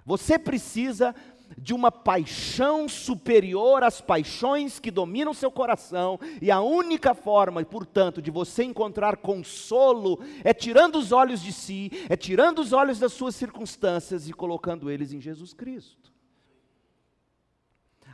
Você 0.06 0.38
precisa 0.38 1.16
de 1.58 1.74
uma 1.74 1.92
paixão 1.92 2.88
superior 2.88 3.84
às 3.84 4.00
paixões 4.00 4.80
que 4.80 4.92
dominam 4.92 5.34
seu 5.34 5.52
coração, 5.52 6.20
e 6.40 6.52
a 6.52 6.62
única 6.62 7.16
forma, 7.16 7.64
portanto, 7.66 8.22
de 8.22 8.30
você 8.30 8.64
encontrar 8.64 9.18
consolo 9.18 10.20
é 10.44 10.54
tirando 10.54 10.98
os 10.98 11.12
olhos 11.12 11.42
de 11.42 11.52
si, 11.52 11.92
é 12.08 12.16
tirando 12.16 12.60
os 12.60 12.74
olhos 12.74 13.00
das 13.00 13.12
suas 13.12 13.36
circunstâncias 13.36 14.30
e 14.30 14.34
colocando 14.34 14.90
eles 14.90 15.12
em 15.12 15.20
Jesus 15.20 15.52
Cristo. 15.52 16.11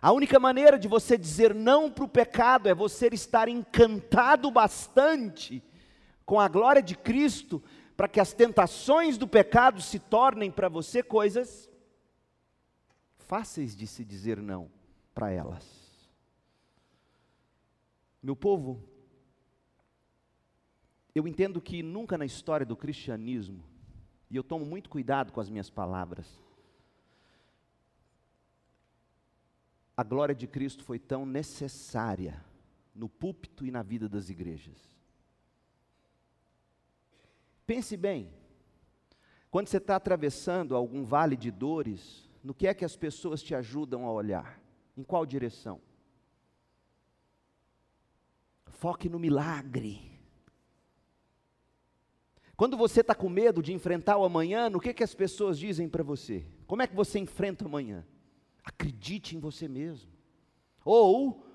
A 0.01 0.11
única 0.11 0.39
maneira 0.39 0.77
de 0.77 0.87
você 0.87 1.17
dizer 1.17 1.55
não 1.55 1.91
para 1.91 2.03
o 2.03 2.09
pecado 2.09 2.69
é 2.69 2.75
você 2.75 3.07
estar 3.07 3.47
encantado 3.47 4.51
bastante 4.51 5.63
com 6.25 6.39
a 6.39 6.47
glória 6.47 6.81
de 6.81 6.95
Cristo, 6.95 7.63
para 7.95 8.07
que 8.07 8.19
as 8.19 8.31
tentações 8.31 9.17
do 9.17 9.27
pecado 9.27 9.81
se 9.81 9.97
tornem 9.97 10.51
para 10.51 10.69
você 10.69 11.01
coisas 11.01 11.67
fáceis 13.17 13.75
de 13.75 13.87
se 13.87 14.05
dizer 14.05 14.41
não 14.41 14.69
para 15.13 15.31
elas. 15.31 15.65
Meu 18.21 18.35
povo, 18.35 18.83
eu 21.15 21.27
entendo 21.27 21.59
que 21.59 21.81
nunca 21.81 22.17
na 22.17 22.25
história 22.25 22.65
do 22.65 22.75
cristianismo, 22.75 23.63
e 24.29 24.35
eu 24.35 24.43
tomo 24.43 24.65
muito 24.65 24.89
cuidado 24.89 25.31
com 25.31 25.39
as 25.39 25.49
minhas 25.49 25.69
palavras, 25.69 26.27
a 29.97 30.03
glória 30.03 30.35
de 30.35 30.45
Cristo 30.45 30.83
foi 30.83 30.99
tão 30.99 31.25
necessária 31.25 32.45
no 32.93 33.09
púlpito 33.09 33.65
e 33.65 33.71
na 33.71 33.81
vida 33.81 34.07
das 34.07 34.29
igrejas. 34.29 34.95
Pense 37.65 37.97
bem, 37.97 38.31
quando 39.49 39.67
você 39.67 39.77
está 39.77 39.95
atravessando 39.95 40.75
algum 40.75 41.03
vale 41.03 41.35
de 41.35 41.49
dores, 41.49 42.29
no 42.43 42.53
que 42.53 42.67
é 42.67 42.75
que 42.75 42.85
as 42.85 42.95
pessoas 42.95 43.41
te 43.41 43.55
ajudam 43.55 44.05
a 44.05 44.11
olhar? 44.11 44.61
Em 44.95 45.03
qual 45.03 45.25
direção? 45.25 45.81
Foque 48.67 49.09
no 49.09 49.17
milagre. 49.17 50.11
Quando 52.55 52.77
você 52.77 53.01
está 53.01 53.15
com 53.15 53.29
medo 53.29 53.63
de 53.63 53.73
enfrentar 53.73 54.17
o 54.17 54.23
amanhã, 54.23 54.69
no 54.69 54.79
que, 54.79 54.93
que 54.93 55.03
as 55.03 55.15
pessoas 55.15 55.57
dizem 55.57 55.89
para 55.89 56.03
você? 56.03 56.45
Como 56.67 56.83
é 56.83 56.87
que 56.87 56.95
você 56.95 57.17
enfrenta 57.17 57.63
o 57.63 57.67
amanhã? 57.67 58.05
Acredite 58.67 59.33
em 59.33 59.39
você 59.39 59.65
mesmo. 59.65 60.11
Ou, 60.83 61.47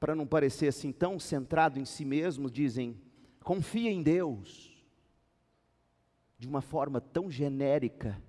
para 0.00 0.16
não 0.16 0.26
parecer 0.26 0.66
assim 0.66 0.90
tão 0.90 1.16
centrado 1.16 1.78
em 1.78 1.84
si 1.84 2.04
mesmo, 2.04 2.50
dizem: 2.50 3.00
confia 3.44 3.88
em 3.88 4.02
Deus. 4.02 4.84
De 6.36 6.48
uma 6.48 6.60
forma 6.60 7.00
tão 7.00 7.30
genérica 7.30 8.20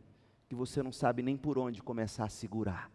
que 0.47 0.53
você 0.53 0.83
não 0.83 0.91
sabe 0.91 1.23
nem 1.23 1.35
por 1.35 1.57
onde 1.57 1.81
começar 1.81 2.25
a 2.25 2.29
segurar. 2.29 2.91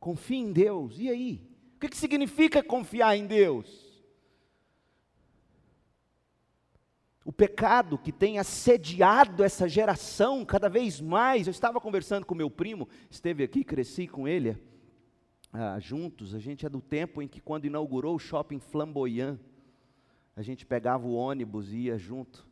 Confie 0.00 0.38
em 0.38 0.52
Deus, 0.52 0.98
e 0.98 1.08
aí? 1.08 1.48
O 1.76 1.78
que 1.78 1.96
significa 1.96 2.60
confiar 2.60 3.16
em 3.16 3.28
Deus? 3.28 3.87
O 7.24 7.32
pecado 7.32 7.98
que 7.98 8.12
tem 8.12 8.38
assediado 8.38 9.44
essa 9.44 9.68
geração 9.68 10.44
cada 10.44 10.68
vez 10.68 11.00
mais. 11.00 11.46
Eu 11.46 11.50
estava 11.50 11.80
conversando 11.80 12.24
com 12.24 12.34
meu 12.34 12.50
primo, 12.50 12.88
esteve 13.10 13.42
aqui, 13.44 13.62
cresci 13.64 14.06
com 14.06 14.26
ele 14.26 14.56
ah, 15.52 15.78
juntos. 15.78 16.34
A 16.34 16.38
gente 16.38 16.64
é 16.64 16.68
do 16.68 16.80
tempo 16.80 17.22
em 17.22 17.28
que, 17.28 17.40
quando 17.40 17.66
inaugurou 17.66 18.14
o 18.14 18.18
shopping 18.18 18.60
Flamboyant, 18.60 19.38
a 20.36 20.42
gente 20.42 20.64
pegava 20.64 21.06
o 21.06 21.14
ônibus 21.14 21.72
e 21.72 21.86
ia 21.86 21.98
junto. 21.98 22.46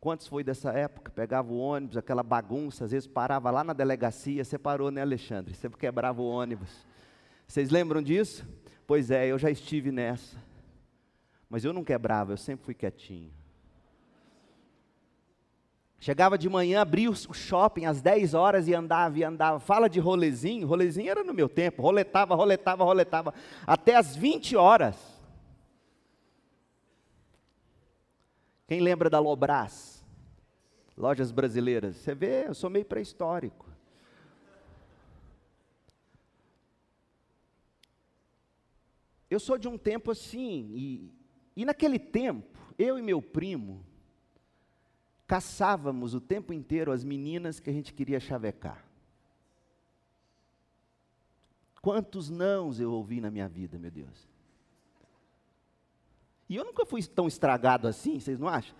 Quantos 0.00 0.28
foi 0.28 0.44
dessa 0.44 0.70
época? 0.70 1.10
Pegava 1.10 1.52
o 1.52 1.58
ônibus, 1.58 1.96
aquela 1.96 2.22
bagunça, 2.22 2.84
às 2.84 2.92
vezes 2.92 3.08
parava 3.08 3.50
lá 3.50 3.64
na 3.64 3.72
delegacia, 3.72 4.44
você 4.44 4.56
parou, 4.56 4.90
né, 4.90 5.02
Alexandre? 5.02 5.54
Você 5.54 5.68
quebrava 5.70 6.22
o 6.22 6.28
ônibus. 6.28 6.86
Vocês 7.46 7.70
lembram 7.70 8.00
disso? 8.00 8.46
Pois 8.86 9.10
é, 9.10 9.26
eu 9.26 9.38
já 9.38 9.50
estive 9.50 9.90
nessa. 9.90 10.36
Mas 11.50 11.64
eu 11.64 11.72
não 11.72 11.82
quebrava, 11.82 12.32
eu 12.32 12.36
sempre 12.36 12.64
fui 12.64 12.74
quietinho. 12.74 13.32
Chegava 16.00 16.38
de 16.38 16.48
manhã, 16.48 16.80
abria 16.80 17.10
o 17.10 17.34
shopping 17.34 17.84
às 17.84 18.00
10 18.00 18.32
horas 18.32 18.68
e 18.68 18.74
andava 18.74 19.18
e 19.18 19.24
andava. 19.24 19.58
Fala 19.58 19.88
de 19.88 19.98
rolezinho, 19.98 20.66
rolezinho 20.66 21.10
era 21.10 21.24
no 21.24 21.34
meu 21.34 21.48
tempo. 21.48 21.82
Roletava, 21.82 22.36
roletava, 22.36 22.84
roletava. 22.84 23.34
Até 23.66 23.96
às 23.96 24.14
20 24.14 24.54
horas. 24.54 24.96
Quem 28.68 28.80
lembra 28.80 29.10
da 29.10 29.18
Lobras? 29.18 30.04
Lojas 30.96 31.32
brasileiras. 31.32 31.96
Você 31.96 32.14
vê, 32.14 32.46
eu 32.46 32.54
sou 32.54 32.70
meio 32.70 32.84
pré-histórico. 32.84 33.66
Eu 39.28 39.40
sou 39.40 39.58
de 39.58 39.66
um 39.68 39.76
tempo 39.76 40.10
assim, 40.10 40.70
e, 40.72 41.12
e 41.56 41.64
naquele 41.64 41.98
tempo, 41.98 42.58
eu 42.78 42.98
e 42.98 43.02
meu 43.02 43.20
primo, 43.20 43.84
caçávamos 45.28 46.14
o 46.14 46.20
tempo 46.20 46.54
inteiro 46.54 46.90
as 46.90 47.04
meninas 47.04 47.60
que 47.60 47.68
a 47.68 47.72
gente 47.72 47.92
queria 47.92 48.18
chavecar. 48.18 48.82
Quantos 51.82 52.30
nãos 52.30 52.80
eu 52.80 52.90
ouvi 52.90 53.20
na 53.20 53.30
minha 53.30 53.46
vida, 53.46 53.78
meu 53.78 53.90
Deus. 53.90 54.26
E 56.48 56.56
eu 56.56 56.64
nunca 56.64 56.86
fui 56.86 57.02
tão 57.02 57.28
estragado 57.28 57.86
assim, 57.86 58.18
vocês 58.18 58.38
não 58.38 58.48
acham? 58.48 58.74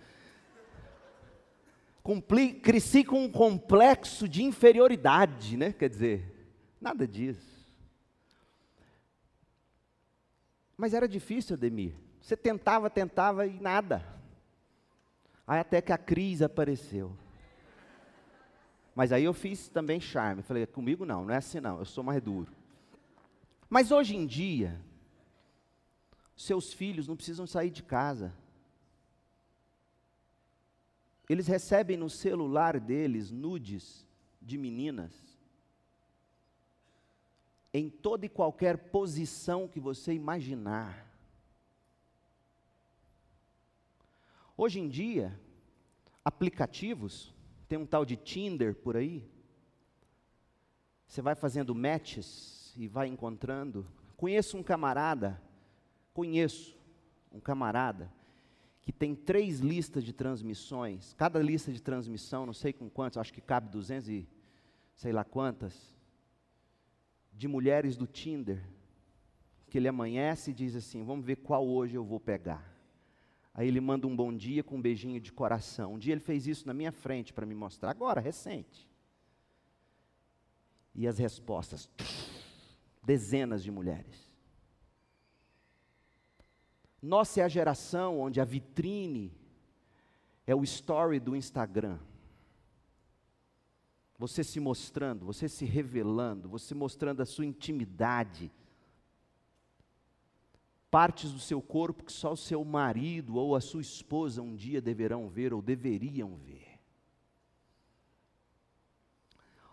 Cumpli, 2.01 2.55
cresci 2.55 3.03
com 3.03 3.23
um 3.23 3.31
complexo 3.31 4.27
de 4.27 4.43
inferioridade, 4.43 5.55
né? 5.55 5.71
Quer 5.71 5.89
dizer, 5.89 6.49
nada 6.81 7.07
disso. 7.07 7.59
Mas 10.75 10.95
era 10.95 11.07
difícil, 11.07 11.55
Ademir. 11.55 11.93
Você 12.19 12.35
tentava, 12.35 12.89
tentava 12.89 13.45
e 13.45 13.59
nada. 13.59 14.18
Aí 15.49 15.59
até 15.59 15.81
que 15.81 15.91
a 15.91 15.97
crise 15.97 16.43
apareceu. 16.43 17.11
Mas 18.93 19.11
aí 19.11 19.23
eu 19.23 19.33
fiz 19.33 19.67
também 19.67 19.99
charme. 19.99 20.43
Falei, 20.43 20.67
comigo 20.67 21.07
não, 21.07 21.25
não 21.25 21.33
é 21.33 21.37
assim 21.37 21.59
não, 21.59 21.79
eu 21.79 21.85
sou 21.85 22.03
mais 22.03 22.21
duro. 22.21 22.51
Mas 23.67 23.89
hoje 23.89 24.15
em 24.15 24.27
dia, 24.27 24.79
seus 26.37 26.71
filhos 26.71 27.07
não 27.07 27.15
precisam 27.15 27.47
sair 27.47 27.71
de 27.71 27.81
casa. 27.81 28.31
Eles 31.27 31.47
recebem 31.47 31.97
no 31.97 32.11
celular 32.11 32.79
deles 32.79 33.31
nudes 33.31 34.05
de 34.39 34.55
meninas. 34.55 35.11
Em 37.73 37.89
toda 37.89 38.27
e 38.27 38.29
qualquer 38.29 38.77
posição 38.77 39.67
que 39.67 39.79
você 39.79 40.13
imaginar. 40.13 41.08
Hoje 44.61 44.81
em 44.81 44.89
dia, 44.89 45.39
aplicativos, 46.23 47.33
tem 47.69 47.79
um 47.79 47.85
tal 47.85 48.03
de 48.03 48.17
Tinder 48.17 48.75
por 48.75 48.97
aí. 48.97 49.23
Você 51.07 51.21
vai 51.21 51.33
fazendo 51.33 51.73
matches 51.73 52.73
e 52.75 52.85
vai 52.85 53.07
encontrando. 53.07 53.85
Conheço 54.17 54.57
um 54.57 54.61
camarada 54.61 55.41
Conheço 56.13 56.77
um 57.31 57.39
camarada 57.39 58.11
que 58.81 58.91
tem 58.91 59.15
três 59.15 59.61
listas 59.61 60.03
de 60.03 60.11
transmissões, 60.11 61.13
cada 61.13 61.41
lista 61.41 61.71
de 61.71 61.81
transmissão, 61.81 62.45
não 62.45 62.51
sei 62.51 62.73
com 62.73 62.89
quantos, 62.89 63.17
acho 63.17 63.31
que 63.31 63.39
cabe 63.39 63.69
200 63.69 64.09
e 64.09 64.27
sei 64.93 65.13
lá 65.13 65.23
quantas, 65.23 65.95
de 67.31 67.47
mulheres 67.47 67.95
do 67.95 68.05
Tinder, 68.05 68.61
que 69.69 69.77
ele 69.77 69.87
amanhece 69.87 70.51
e 70.51 70.53
diz 70.53 70.75
assim: 70.75 71.05
Vamos 71.05 71.25
ver 71.25 71.37
qual 71.37 71.65
hoje 71.65 71.95
eu 71.95 72.03
vou 72.03 72.19
pegar. 72.19 72.68
Aí 73.53 73.67
ele 73.67 73.81
manda 73.81 74.07
um 74.07 74.15
bom 74.15 74.35
dia 74.35 74.63
com 74.63 74.77
um 74.77 74.81
beijinho 74.81 75.19
de 75.19 75.31
coração. 75.31 75.93
Um 75.93 75.99
dia 75.99 76.13
ele 76.13 76.21
fez 76.21 76.47
isso 76.47 76.67
na 76.67 76.73
minha 76.73 76.91
frente 76.91 77.33
para 77.33 77.45
me 77.45 77.55
mostrar, 77.55 77.91
agora, 77.91 78.21
recente. 78.21 78.87
E 80.95 81.07
as 81.07 81.17
respostas: 81.17 81.89
dezenas 83.03 83.63
de 83.63 83.71
mulheres. 83.71 84.29
Nossa 87.01 87.41
é 87.41 87.43
a 87.43 87.49
geração 87.49 88.19
onde 88.19 88.41
a 88.41 88.45
vitrine 88.45 89.33
é 90.45 90.53
o 90.53 90.63
story 90.63 91.19
do 91.19 91.35
Instagram. 91.35 91.97
Você 94.17 94.43
se 94.43 94.59
mostrando, 94.59 95.25
você 95.25 95.47
se 95.47 95.63
revelando, 95.63 96.49
você 96.49 96.75
mostrando 96.75 97.21
a 97.21 97.25
sua 97.25 97.45
intimidade. 97.45 98.51
Partes 100.89 101.31
do 101.31 101.39
seu 101.39 101.61
corpo 101.61 102.03
que 102.03 102.11
só 102.11 102.33
o 102.33 102.37
seu 102.37 102.63
marido 102.65 103.35
ou 103.35 103.55
a 103.55 103.61
sua 103.61 103.81
esposa 103.81 104.41
um 104.41 104.55
dia 104.55 104.81
deverão 104.81 105.29
ver 105.29 105.53
ou 105.53 105.61
deveriam 105.61 106.35
ver. 106.35 106.79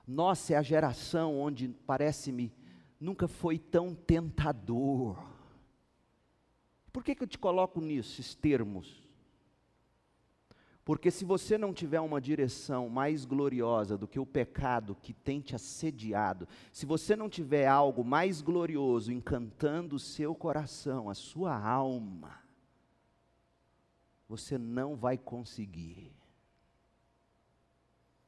Nossa 0.07 0.55
é 0.55 0.57
a 0.57 0.63
geração 0.63 1.39
onde, 1.39 1.69
parece-me, 1.87 2.53
nunca 3.01 3.27
foi 3.27 3.59
tão 3.59 3.95
tentador 3.95 5.37
por 6.97 7.05
que, 7.05 7.15
que 7.15 7.23
eu 7.23 7.27
te 7.27 7.37
coloco 7.37 7.79
nisso, 7.79 8.23
esses 8.23 8.35
termos? 8.35 9.06
Porque 10.87 11.11
se 11.11 11.25
você 11.25 11.59
não 11.59 11.75
tiver 11.75 12.01
uma 12.01 12.21
direção 12.21 12.89
mais 12.89 13.25
gloriosa 13.25 13.99
do 13.99 14.07
que 14.07 14.21
o 14.21 14.25
pecado 14.25 14.95
que 15.03 15.13
tem 15.13 15.41
te 15.41 15.53
assediado, 15.53 16.47
se 16.71 16.87
você 16.87 17.17
não 17.17 17.29
tiver 17.29 17.67
algo 17.67 18.05
mais 18.05 18.41
glorioso 18.41 19.11
encantando 19.11 19.97
o 19.97 19.99
seu 19.99 20.33
coração, 20.33 21.11
a 21.11 21.15
sua 21.15 21.59
alma, 21.59 22.39
você 24.29 24.57
não 24.57 24.95
vai 24.95 25.19
conseguir. 25.19 26.13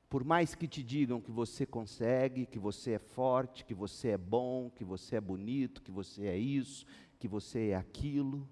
Por 0.09 0.25
mais 0.25 0.57
que 0.57 0.67
te 0.67 0.83
digam 0.83 1.21
que 1.21 1.31
você 1.31 1.65
consegue, 1.65 2.45
que 2.45 2.59
você 2.59 2.95
é 2.95 2.99
forte, 2.99 3.65
que 3.65 3.73
você 3.75 4.09
é 4.09 4.19
bom, 4.19 4.69
que 4.69 4.83
você 4.83 5.15
é 5.15 5.21
bonito, 5.21 5.81
que 5.81 5.93
você 5.93 6.27
é 6.27 6.37
isso, 6.37 6.85
que 7.21 7.29
você 7.29 7.69
é 7.69 7.77
aquilo, 7.77 8.49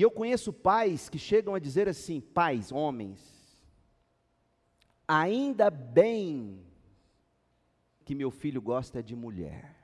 e 0.00 0.02
eu 0.02 0.10
conheço 0.10 0.50
pais 0.50 1.10
que 1.10 1.18
chegam 1.18 1.54
a 1.54 1.58
dizer 1.58 1.86
assim: 1.86 2.22
pais, 2.22 2.72
homens, 2.72 3.20
ainda 5.06 5.68
bem 5.68 6.64
que 8.02 8.14
meu 8.14 8.30
filho 8.30 8.62
gosta 8.62 9.02
de 9.02 9.14
mulher. 9.14 9.76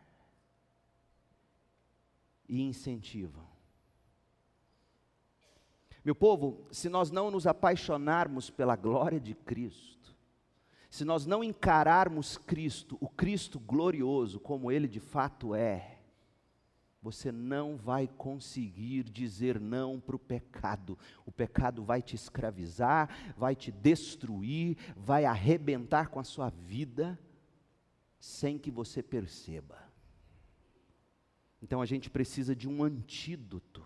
E 2.48 2.62
incentivam. 2.62 3.46
Meu 6.02 6.14
povo, 6.14 6.66
se 6.70 6.88
nós 6.88 7.10
não 7.10 7.30
nos 7.30 7.46
apaixonarmos 7.46 8.48
pela 8.48 8.74
glória 8.74 9.20
de 9.20 9.34
Cristo, 9.34 10.16
se 10.88 11.04
nós 11.04 11.26
não 11.26 11.44
encararmos 11.44 12.38
Cristo, 12.38 12.96
o 13.02 13.08
Cristo 13.10 13.60
glorioso, 13.60 14.40
como 14.40 14.72
Ele 14.72 14.88
de 14.88 14.98
fato 14.98 15.54
é, 15.54 15.95
você 17.06 17.30
não 17.30 17.76
vai 17.76 18.08
conseguir 18.08 19.04
dizer 19.04 19.60
não 19.60 20.00
para 20.00 20.16
o 20.16 20.18
pecado. 20.18 20.98
O 21.24 21.30
pecado 21.30 21.84
vai 21.84 22.02
te 22.02 22.16
escravizar, 22.16 23.08
vai 23.36 23.54
te 23.54 23.70
destruir, 23.70 24.76
vai 24.96 25.24
arrebentar 25.24 26.08
com 26.08 26.18
a 26.18 26.24
sua 26.24 26.50
vida, 26.50 27.16
sem 28.18 28.58
que 28.58 28.72
você 28.72 29.04
perceba. 29.04 29.78
Então 31.62 31.80
a 31.80 31.86
gente 31.86 32.10
precisa 32.10 32.56
de 32.56 32.68
um 32.68 32.82
antídoto 32.82 33.84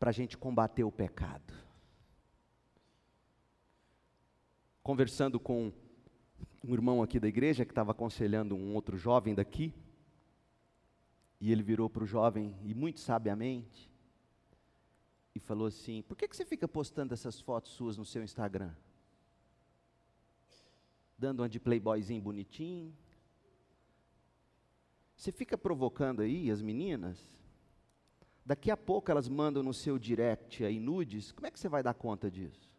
para 0.00 0.10
a 0.10 0.12
gente 0.12 0.36
combater 0.36 0.82
o 0.82 0.90
pecado. 0.90 1.54
Conversando 4.82 5.38
com 5.38 5.72
um 6.64 6.74
irmão 6.74 7.04
aqui 7.04 7.20
da 7.20 7.28
igreja 7.28 7.64
que 7.64 7.70
estava 7.70 7.92
aconselhando 7.92 8.56
um 8.56 8.74
outro 8.74 8.96
jovem 8.96 9.32
daqui, 9.32 9.72
e 11.40 11.52
ele 11.52 11.62
virou 11.62 11.88
para 11.88 12.02
o 12.02 12.06
jovem, 12.06 12.56
e 12.64 12.74
muito 12.74 13.00
sabiamente, 13.00 13.90
e 15.34 15.40
falou 15.40 15.66
assim: 15.66 16.02
Por 16.02 16.16
que, 16.16 16.26
que 16.26 16.36
você 16.36 16.44
fica 16.44 16.66
postando 16.66 17.14
essas 17.14 17.40
fotos 17.40 17.72
suas 17.72 17.96
no 17.96 18.04
seu 18.04 18.22
Instagram? 18.22 18.74
Dando 21.16 21.40
uma 21.40 21.48
de 21.48 21.58
playboyzinho 21.58 22.22
bonitinho. 22.22 22.94
Você 25.16 25.32
fica 25.32 25.58
provocando 25.58 26.22
aí 26.22 26.50
as 26.50 26.62
meninas? 26.62 27.18
Daqui 28.46 28.70
a 28.70 28.76
pouco 28.76 29.10
elas 29.10 29.28
mandam 29.28 29.62
no 29.62 29.74
seu 29.74 29.98
direct 29.98 30.64
aí 30.64 30.80
nudes, 30.80 31.32
como 31.32 31.46
é 31.46 31.50
que 31.50 31.58
você 31.58 31.68
vai 31.68 31.82
dar 31.82 31.92
conta 31.92 32.30
disso? 32.30 32.70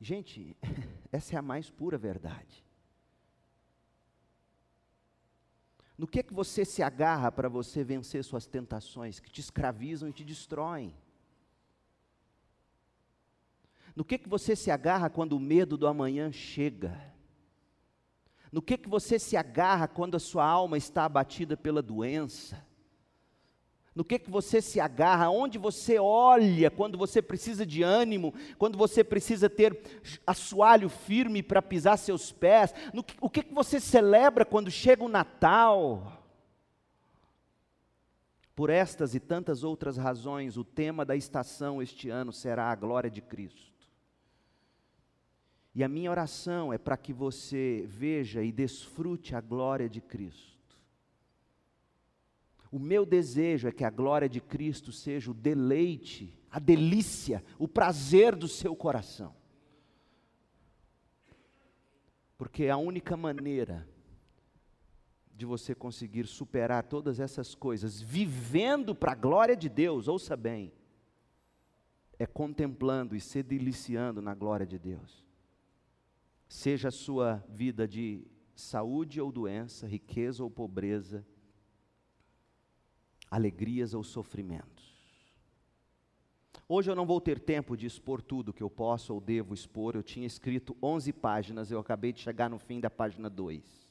Gente, 0.00 0.56
essa 1.12 1.34
é 1.34 1.38
a 1.38 1.42
mais 1.42 1.70
pura 1.70 1.98
verdade. 1.98 2.63
No 5.96 6.06
que 6.06 6.20
é 6.20 6.22
que 6.22 6.34
você 6.34 6.64
se 6.64 6.82
agarra 6.82 7.30
para 7.30 7.48
você 7.48 7.84
vencer 7.84 8.24
suas 8.24 8.46
tentações 8.46 9.20
que 9.20 9.30
te 9.30 9.40
escravizam 9.40 10.08
e 10.08 10.12
te 10.12 10.24
destroem? 10.24 10.94
No 13.94 14.04
que 14.04 14.16
é 14.16 14.18
que 14.18 14.28
você 14.28 14.56
se 14.56 14.70
agarra 14.70 15.08
quando 15.08 15.34
o 15.34 15.40
medo 15.40 15.76
do 15.76 15.86
amanhã 15.86 16.32
chega? 16.32 17.14
No 18.50 18.60
que 18.60 18.76
que 18.76 18.88
você 18.88 19.18
se 19.18 19.36
agarra 19.36 19.86
quando 19.86 20.16
a 20.16 20.20
sua 20.20 20.44
alma 20.44 20.76
está 20.76 21.04
abatida 21.04 21.56
pela 21.56 21.80
doença? 21.80 22.64
No 23.94 24.04
que 24.04 24.18
que 24.18 24.30
você 24.30 24.60
se 24.60 24.80
agarra? 24.80 25.30
Onde 25.30 25.56
você 25.56 25.98
olha 25.98 26.70
quando 26.70 26.98
você 26.98 27.22
precisa 27.22 27.64
de 27.64 27.82
ânimo, 27.82 28.34
quando 28.58 28.76
você 28.76 29.04
precisa 29.04 29.48
ter 29.48 29.80
assoalho 30.26 30.88
firme 30.88 31.42
para 31.42 31.62
pisar 31.62 31.96
seus 31.96 32.32
pés? 32.32 32.74
No 32.92 33.04
que, 33.04 33.14
o 33.20 33.30
que 33.30 33.42
que 33.44 33.54
você 33.54 33.78
celebra 33.78 34.44
quando 34.44 34.70
chega 34.70 35.04
o 35.04 35.08
Natal? 35.08 36.20
Por 38.56 38.68
estas 38.68 39.14
e 39.14 39.20
tantas 39.20 39.62
outras 39.62 39.96
razões, 39.96 40.56
o 40.56 40.64
tema 40.64 41.04
da 41.04 41.14
estação 41.14 41.80
este 41.80 42.10
ano 42.10 42.32
será 42.32 42.70
a 42.70 42.74
glória 42.74 43.10
de 43.10 43.20
Cristo. 43.20 43.74
E 45.72 45.82
a 45.82 45.88
minha 45.88 46.10
oração 46.10 46.72
é 46.72 46.78
para 46.78 46.96
que 46.96 47.12
você 47.12 47.84
veja 47.86 48.42
e 48.42 48.52
desfrute 48.52 49.34
a 49.34 49.40
glória 49.40 49.88
de 49.88 50.00
Cristo. 50.00 50.53
O 52.74 52.78
meu 52.80 53.06
desejo 53.06 53.68
é 53.68 53.72
que 53.72 53.84
a 53.84 53.90
glória 53.90 54.28
de 54.28 54.40
Cristo 54.40 54.90
seja 54.90 55.30
o 55.30 55.34
deleite, 55.34 56.36
a 56.50 56.58
delícia, 56.58 57.44
o 57.56 57.68
prazer 57.68 58.34
do 58.34 58.48
seu 58.48 58.74
coração. 58.74 59.32
Porque 62.36 62.66
a 62.66 62.76
única 62.76 63.16
maneira 63.16 63.88
de 65.36 65.46
você 65.46 65.72
conseguir 65.72 66.26
superar 66.26 66.82
todas 66.82 67.20
essas 67.20 67.54
coisas, 67.54 68.00
vivendo 68.00 68.92
para 68.92 69.12
a 69.12 69.16
glória 69.16 69.56
de 69.56 69.68
Deus, 69.68 70.08
ouça 70.08 70.36
bem, 70.36 70.72
é 72.18 72.26
contemplando 72.26 73.14
e 73.14 73.20
se 73.20 73.40
deliciando 73.40 74.20
na 74.20 74.34
glória 74.34 74.66
de 74.66 74.80
Deus 74.80 75.24
seja 76.48 76.88
a 76.88 76.92
sua 76.92 77.44
vida 77.48 77.86
de 77.86 78.24
saúde 78.54 79.20
ou 79.20 79.32
doença, 79.32 79.86
riqueza 79.86 80.42
ou 80.44 80.50
pobreza, 80.50 81.26
alegrias 83.34 83.94
ou 83.94 84.04
sofrimentos. 84.04 84.94
Hoje 86.68 86.88
eu 86.88 86.94
não 86.94 87.04
vou 87.04 87.20
ter 87.20 87.40
tempo 87.40 87.76
de 87.76 87.84
expor 87.84 88.22
tudo 88.22 88.52
que 88.52 88.62
eu 88.62 88.70
posso 88.70 89.12
ou 89.12 89.20
devo 89.20 89.52
expor. 89.52 89.96
Eu 89.96 90.04
tinha 90.04 90.24
escrito 90.24 90.76
11 90.80 91.12
páginas, 91.14 91.68
eu 91.68 91.80
acabei 91.80 92.12
de 92.12 92.20
chegar 92.20 92.48
no 92.48 92.60
fim 92.60 92.78
da 92.78 92.88
página 92.88 93.28
2. 93.28 93.88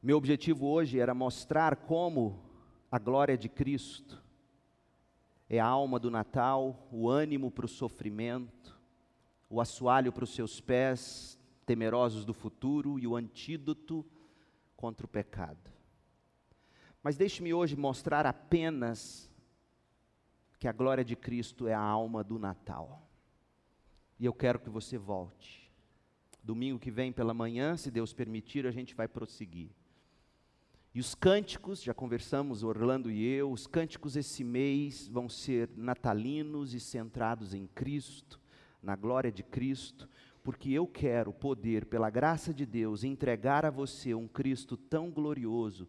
Meu 0.00 0.16
objetivo 0.16 0.68
hoje 0.68 1.00
era 1.00 1.12
mostrar 1.14 1.74
como 1.74 2.40
a 2.92 2.98
glória 2.98 3.36
de 3.36 3.48
Cristo 3.48 4.22
é 5.48 5.58
a 5.58 5.66
alma 5.66 5.98
do 5.98 6.12
Natal, 6.12 6.86
o 6.92 7.10
ânimo 7.10 7.50
para 7.50 7.66
o 7.66 7.68
sofrimento, 7.68 8.78
o 9.50 9.60
assoalho 9.60 10.12
para 10.12 10.24
os 10.24 10.32
seus 10.32 10.60
pés, 10.60 11.40
temerosos 11.66 12.24
do 12.24 12.32
futuro, 12.32 13.00
e 13.00 13.06
o 13.06 13.16
antídoto 13.16 14.06
contra 14.76 15.06
o 15.06 15.08
pecado. 15.08 15.73
Mas 17.04 17.18
deixe-me 17.18 17.52
hoje 17.52 17.76
mostrar 17.76 18.24
apenas 18.24 19.30
que 20.58 20.66
a 20.66 20.72
glória 20.72 21.04
de 21.04 21.14
Cristo 21.14 21.68
é 21.68 21.74
a 21.74 21.78
alma 21.78 22.24
do 22.24 22.38
Natal. 22.38 23.06
E 24.18 24.24
eu 24.24 24.32
quero 24.32 24.58
que 24.58 24.70
você 24.70 24.96
volte. 24.96 25.70
Domingo 26.42 26.78
que 26.78 26.90
vem 26.90 27.12
pela 27.12 27.34
manhã, 27.34 27.76
se 27.76 27.90
Deus 27.90 28.14
permitir, 28.14 28.66
a 28.66 28.70
gente 28.70 28.94
vai 28.94 29.06
prosseguir. 29.06 29.68
E 30.94 31.00
os 31.00 31.14
cânticos, 31.14 31.82
já 31.82 31.92
conversamos, 31.92 32.62
Orlando 32.62 33.10
e 33.10 33.22
eu, 33.22 33.52
os 33.52 33.66
cânticos 33.66 34.16
esse 34.16 34.42
mês 34.42 35.06
vão 35.06 35.28
ser 35.28 35.68
natalinos 35.76 36.72
e 36.72 36.80
centrados 36.80 37.52
em 37.52 37.66
Cristo 37.66 38.40
na 38.82 38.96
glória 38.96 39.30
de 39.30 39.42
Cristo, 39.42 40.08
porque 40.42 40.70
eu 40.70 40.86
quero 40.86 41.34
poder, 41.34 41.84
pela 41.84 42.08
graça 42.08 42.54
de 42.54 42.64
Deus, 42.64 43.04
entregar 43.04 43.66
a 43.66 43.70
você 43.70 44.14
um 44.14 44.26
Cristo 44.26 44.74
tão 44.74 45.10
glorioso 45.10 45.86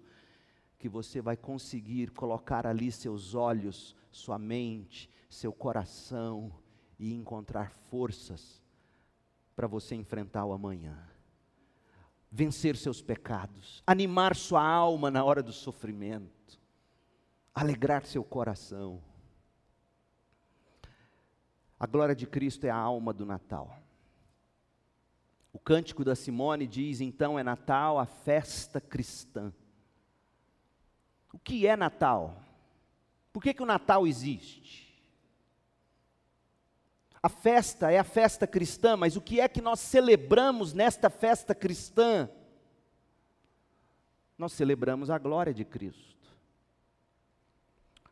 que 0.78 0.90
você 0.90 1.22
vai 1.22 1.38
conseguir 1.38 2.12
colocar 2.12 2.68
ali 2.68 2.92
seus 2.92 3.34
olhos, 3.34 3.96
sua 4.12 4.38
mente, 4.38 5.10
seu 5.30 5.52
coração 5.52 6.52
e 7.00 7.14
encontrar 7.14 7.72
forças 7.90 8.62
para 9.56 9.68
você 9.68 9.96
enfrentar 9.96 10.46
o 10.46 10.54
amanhã. 10.54 10.98
Vencer 12.30 12.76
seus 12.76 13.02
pecados, 13.02 13.82
animar 13.88 14.36
sua 14.36 14.66
alma 14.66 15.10
na 15.10 15.24
hora 15.24 15.42
do 15.42 15.54
sofrimento, 15.54 16.60
alegrar 17.54 18.06
seu 18.06 18.24
coração. 18.24 19.02
A 21.80 21.86
glória 21.86 22.16
de 22.16 22.28
Cristo 22.28 22.66
é 22.66 22.70
a 22.70 22.76
alma 22.76 23.14
do 23.14 23.26
Natal. 23.26 23.78
O 25.54 25.60
cântico 25.60 26.04
da 26.04 26.16
Simone 26.16 26.68
diz: 26.68 27.00
então 27.00 27.40
é 27.40 27.44
Natal, 27.44 27.98
a 27.98 28.06
festa 28.06 28.82
cristã. 28.82 29.54
O 31.36 31.40
que 31.40 31.68
é 31.68 31.76
Natal? 31.76 32.42
Por 33.34 33.44
que, 33.44 33.54
que 33.54 33.62
o 33.62 33.66
Natal 33.66 34.08
existe? 34.08 34.96
A 37.22 37.28
festa 37.28 37.92
é 37.92 38.00
a 38.00 38.06
festa 38.06 38.48
cristã, 38.48 38.96
mas 38.96 39.18
o 39.18 39.22
que 39.22 39.42
é 39.42 39.50
que 39.50 39.62
nós 39.62 39.82
celebramos 39.82 40.72
nesta 40.74 41.10
festa 41.10 41.54
cristã? 41.54 42.30
Nós 44.38 44.54
celebramos 44.54 45.10
a 45.10 45.18
glória 45.18 45.54
de 45.54 45.66
Cristo. 45.66 46.30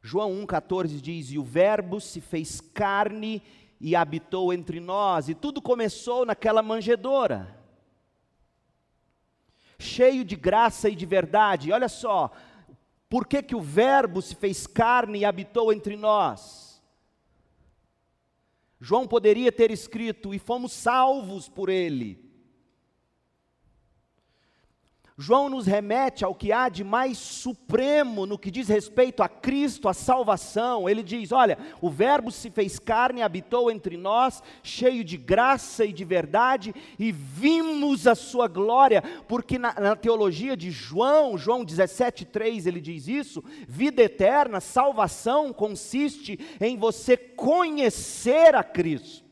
João 0.02 0.46
1,14 0.46 1.00
diz: 1.00 1.32
E 1.32 1.40
o 1.40 1.44
Verbo 1.46 2.02
se 2.02 2.20
fez 2.20 2.60
carne 2.60 3.42
e 3.80 3.96
habitou 3.96 4.52
entre 4.52 4.82
nós, 4.82 5.30
e 5.30 5.34
tudo 5.34 5.62
começou 5.62 6.26
naquela 6.26 6.62
manjedoura, 6.62 7.58
cheio 9.80 10.26
de 10.26 10.36
graça 10.36 10.90
e 10.90 10.96
de 10.96 11.06
verdade. 11.06 11.72
Olha 11.72 11.88
só, 11.88 12.30
por 13.14 13.28
que, 13.28 13.44
que 13.44 13.56
o 13.56 13.62
Verbo 13.62 14.24
se 14.24 14.34
fez 14.34 14.66
carne 14.66 15.20
e 15.20 15.26
habitou 15.26 15.72
entre 15.72 15.96
nós? 15.96 16.82
João 18.82 19.08
poderia 19.08 19.52
ter 19.52 19.70
escrito: 19.70 20.34
E 20.34 20.40
fomos 20.40 20.72
salvos 20.72 21.48
por 21.48 21.70
ele. 21.70 22.33
João 25.16 25.48
nos 25.48 25.68
remete 25.68 26.26
ao 26.26 26.34
que 26.34 26.52
há 26.52 26.70
de 26.70 26.84
mais 26.84 27.20
supremo 27.20 28.26
no 28.26 28.38
que 28.38 28.50
diz 28.50 28.68
respeito 28.68 29.22
a 29.22 29.30
Cristo, 29.30 29.88
a 29.88 29.94
salvação. 29.94 30.90
Ele 30.90 31.04
diz: 31.04 31.32
Olha, 31.32 31.58
o 31.80 31.90
Verbo 31.90 32.32
se 32.32 32.50
fez 32.50 32.80
carne 32.80 33.20
e 33.20 33.24
habitou 33.24 33.70
entre 33.70 33.96
nós, 33.96 34.42
cheio 34.64 35.04
de 35.04 35.16
graça 35.16 35.86
e 35.86 35.94
de 35.94 36.04
verdade, 36.04 36.74
e 36.98 37.12
vimos 37.12 38.08
a 38.08 38.16
sua 38.16 38.48
glória, 38.48 39.04
porque 39.28 39.60
na, 39.60 39.74
na 39.80 39.96
teologia 39.96 40.58
de 40.58 40.72
João, 40.72 41.38
João 41.38 41.64
17,3, 41.64 42.66
ele 42.66 42.82
diz 42.82 43.08
isso: 43.08 43.44
vida 43.68 44.02
eterna, 44.02 44.60
salvação 44.60 45.54
consiste 45.54 46.40
em 46.60 46.76
você 46.76 47.16
conhecer 47.16 48.56
a 48.56 48.64
Cristo 48.64 49.23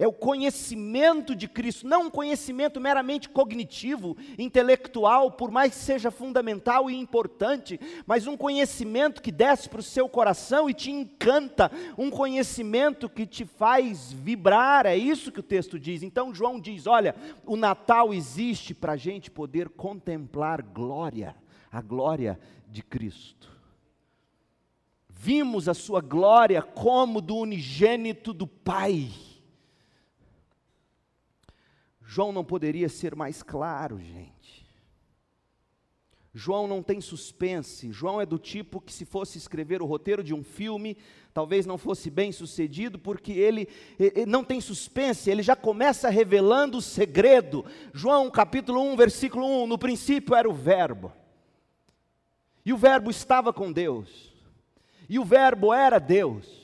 é 0.00 0.08
o 0.08 0.12
conhecimento 0.14 1.36
de 1.36 1.46
Cristo, 1.46 1.86
não 1.86 2.04
um 2.04 2.10
conhecimento 2.10 2.80
meramente 2.80 3.28
cognitivo, 3.28 4.16
intelectual, 4.38 5.30
por 5.30 5.50
mais 5.50 5.74
que 5.74 5.78
seja 5.78 6.10
fundamental 6.10 6.90
e 6.90 6.96
importante, 6.96 7.78
mas 8.06 8.26
um 8.26 8.34
conhecimento 8.34 9.20
que 9.20 9.30
desce 9.30 9.68
para 9.68 9.80
o 9.80 9.82
seu 9.82 10.08
coração 10.08 10.70
e 10.70 10.74
te 10.74 10.90
encanta, 10.90 11.70
um 11.98 12.08
conhecimento 12.08 13.10
que 13.10 13.26
te 13.26 13.44
faz 13.44 14.10
vibrar, 14.10 14.86
é 14.86 14.96
isso 14.96 15.30
que 15.30 15.40
o 15.40 15.42
texto 15.42 15.78
diz. 15.78 16.02
Então 16.02 16.34
João 16.34 16.58
diz: 16.58 16.86
olha, 16.86 17.14
o 17.44 17.54
Natal 17.54 18.14
existe 18.14 18.72
para 18.72 18.92
a 18.92 18.96
gente 18.96 19.30
poder 19.30 19.68
contemplar 19.68 20.62
glória, 20.62 21.36
a 21.70 21.82
glória 21.82 22.40
de 22.66 22.82
Cristo. 22.82 23.50
Vimos 25.10 25.68
a 25.68 25.74
sua 25.74 26.00
glória 26.00 26.62
como 26.62 27.20
do 27.20 27.36
unigênito 27.36 28.32
do 28.32 28.46
Pai 28.46 29.10
João 32.12 32.32
não 32.32 32.44
poderia 32.44 32.88
ser 32.88 33.14
mais 33.14 33.40
claro, 33.40 34.00
gente. 34.00 34.66
João 36.34 36.66
não 36.66 36.82
tem 36.82 37.00
suspense. 37.00 37.92
João 37.92 38.20
é 38.20 38.26
do 38.26 38.36
tipo 38.36 38.80
que, 38.80 38.92
se 38.92 39.04
fosse 39.04 39.38
escrever 39.38 39.80
o 39.80 39.86
roteiro 39.86 40.24
de 40.24 40.34
um 40.34 40.42
filme, 40.42 40.96
talvez 41.32 41.66
não 41.66 41.78
fosse 41.78 42.10
bem 42.10 42.32
sucedido, 42.32 42.98
porque 42.98 43.30
ele, 43.30 43.68
ele, 43.96 44.26
não 44.26 44.42
tem 44.42 44.60
suspense, 44.60 45.30
ele 45.30 45.40
já 45.40 45.54
começa 45.54 46.10
revelando 46.10 46.78
o 46.78 46.82
segredo. 46.82 47.64
João 47.94 48.28
capítulo 48.28 48.82
1, 48.92 48.96
versículo 48.96 49.62
1: 49.62 49.68
No 49.68 49.78
princípio 49.78 50.34
era 50.34 50.50
o 50.50 50.52
Verbo, 50.52 51.12
e 52.66 52.72
o 52.72 52.76
Verbo 52.76 53.08
estava 53.08 53.52
com 53.52 53.70
Deus, 53.70 54.34
e 55.08 55.16
o 55.16 55.24
Verbo 55.24 55.72
era 55.72 56.00
Deus. 56.00 56.59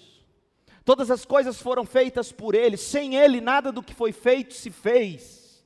Todas 0.87 1.11
as 1.11 1.25
coisas 1.25 1.61
foram 1.61 1.85
feitas 1.85 2.31
por 2.31 2.55
ele, 2.55 2.77
sem 2.77 3.16
ele 3.16 3.40
nada 3.40 3.72
do 3.72 3.83
que 3.83 3.92
foi 3.92 4.12
feito 4.12 4.55
se 4.55 4.70
fez. 4.70 5.64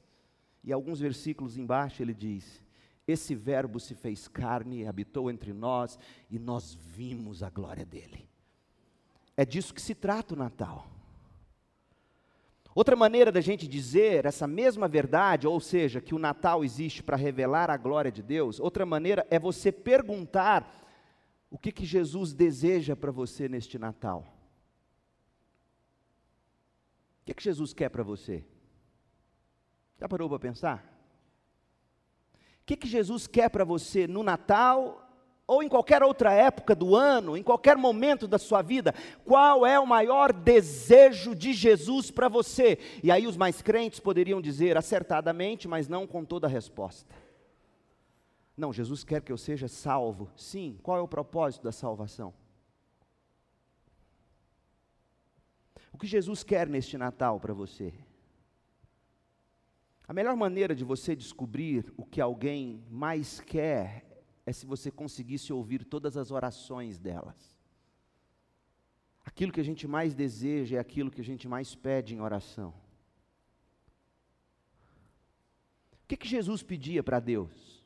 E 0.64 0.72
alguns 0.72 0.98
versículos 0.98 1.58
embaixo 1.58 2.00
ele 2.02 2.14
diz: 2.14 2.62
esse 3.06 3.34
Verbo 3.34 3.78
se 3.78 3.94
fez 3.94 4.26
carne, 4.26 4.86
habitou 4.86 5.30
entre 5.30 5.52
nós 5.52 5.98
e 6.30 6.38
nós 6.38 6.72
vimos 6.72 7.42
a 7.42 7.50
glória 7.50 7.84
dele. 7.84 8.26
É 9.36 9.44
disso 9.44 9.74
que 9.74 9.82
se 9.82 9.94
trata 9.94 10.32
o 10.32 10.38
Natal. 10.38 10.90
Outra 12.74 12.96
maneira 12.96 13.30
da 13.30 13.42
gente 13.42 13.68
dizer 13.68 14.24
essa 14.24 14.46
mesma 14.46 14.88
verdade, 14.88 15.46
ou 15.46 15.60
seja, 15.60 16.00
que 16.00 16.14
o 16.14 16.18
Natal 16.18 16.64
existe 16.64 17.02
para 17.02 17.18
revelar 17.18 17.68
a 17.68 17.76
glória 17.76 18.10
de 18.10 18.22
Deus, 18.22 18.58
outra 18.58 18.86
maneira 18.86 19.26
é 19.28 19.38
você 19.38 19.70
perguntar 19.70 20.82
o 21.50 21.58
que, 21.58 21.70
que 21.70 21.84
Jesus 21.84 22.32
deseja 22.32 22.96
para 22.96 23.12
você 23.12 23.50
neste 23.50 23.78
Natal. 23.78 24.39
O 27.22 27.24
que, 27.26 27.34
que 27.34 27.42
Jesus 27.42 27.72
quer 27.72 27.88
para 27.88 28.02
você? 28.02 28.44
Já 29.98 30.08
parou 30.08 30.28
para 30.28 30.38
pensar? 30.38 30.90
que, 32.70 32.76
que 32.76 32.88
Jesus 32.88 33.26
quer 33.26 33.50
para 33.50 33.64
você 33.64 34.06
no 34.06 34.22
Natal 34.22 35.06
ou 35.44 35.60
em 35.60 35.68
qualquer 35.68 36.04
outra 36.04 36.32
época 36.32 36.76
do 36.76 36.94
ano, 36.94 37.36
em 37.36 37.42
qualquer 37.42 37.76
momento 37.76 38.28
da 38.28 38.38
sua 38.38 38.62
vida, 38.62 38.94
qual 39.24 39.66
é 39.66 39.80
o 39.80 39.86
maior 39.86 40.32
desejo 40.32 41.34
de 41.34 41.52
Jesus 41.52 42.12
para 42.12 42.28
você? 42.28 42.78
E 43.02 43.10
aí 43.10 43.26
os 43.26 43.36
mais 43.36 43.60
crentes 43.60 43.98
poderiam 43.98 44.40
dizer 44.40 44.76
acertadamente, 44.76 45.66
mas 45.66 45.88
não 45.88 46.06
com 46.06 46.24
toda 46.24 46.46
a 46.46 46.50
resposta. 46.50 47.12
Não, 48.56 48.72
Jesus 48.72 49.02
quer 49.02 49.22
que 49.22 49.32
eu 49.32 49.38
seja 49.38 49.66
salvo. 49.66 50.30
Sim, 50.36 50.78
qual 50.80 50.98
é 50.98 51.00
o 51.00 51.08
propósito 51.08 51.64
da 51.64 51.72
salvação? 51.72 52.32
Que 56.00 56.06
Jesus 56.06 56.42
quer 56.42 56.66
neste 56.66 56.96
Natal 56.96 57.38
para 57.38 57.52
você? 57.52 57.92
A 60.08 60.12
melhor 60.14 60.34
maneira 60.34 60.74
de 60.74 60.82
você 60.82 61.14
descobrir 61.14 61.92
o 61.96 62.04
que 62.04 62.20
alguém 62.20 62.82
mais 62.90 63.38
quer 63.38 64.24
é 64.46 64.52
se 64.52 64.66
você 64.66 64.90
conseguisse 64.90 65.52
ouvir 65.52 65.84
todas 65.84 66.16
as 66.16 66.30
orações 66.30 66.98
delas. 66.98 67.56
Aquilo 69.24 69.52
que 69.52 69.60
a 69.60 69.64
gente 69.64 69.86
mais 69.86 70.14
deseja 70.14 70.78
é 70.78 70.80
aquilo 70.80 71.10
que 71.10 71.20
a 71.20 71.24
gente 71.24 71.46
mais 71.46 71.74
pede 71.74 72.14
em 72.14 72.20
oração. 72.20 72.70
O 76.02 76.08
que, 76.08 76.16
que 76.16 76.26
Jesus 76.26 76.62
pedia 76.62 77.02
para 77.02 77.20
Deus? 77.20 77.84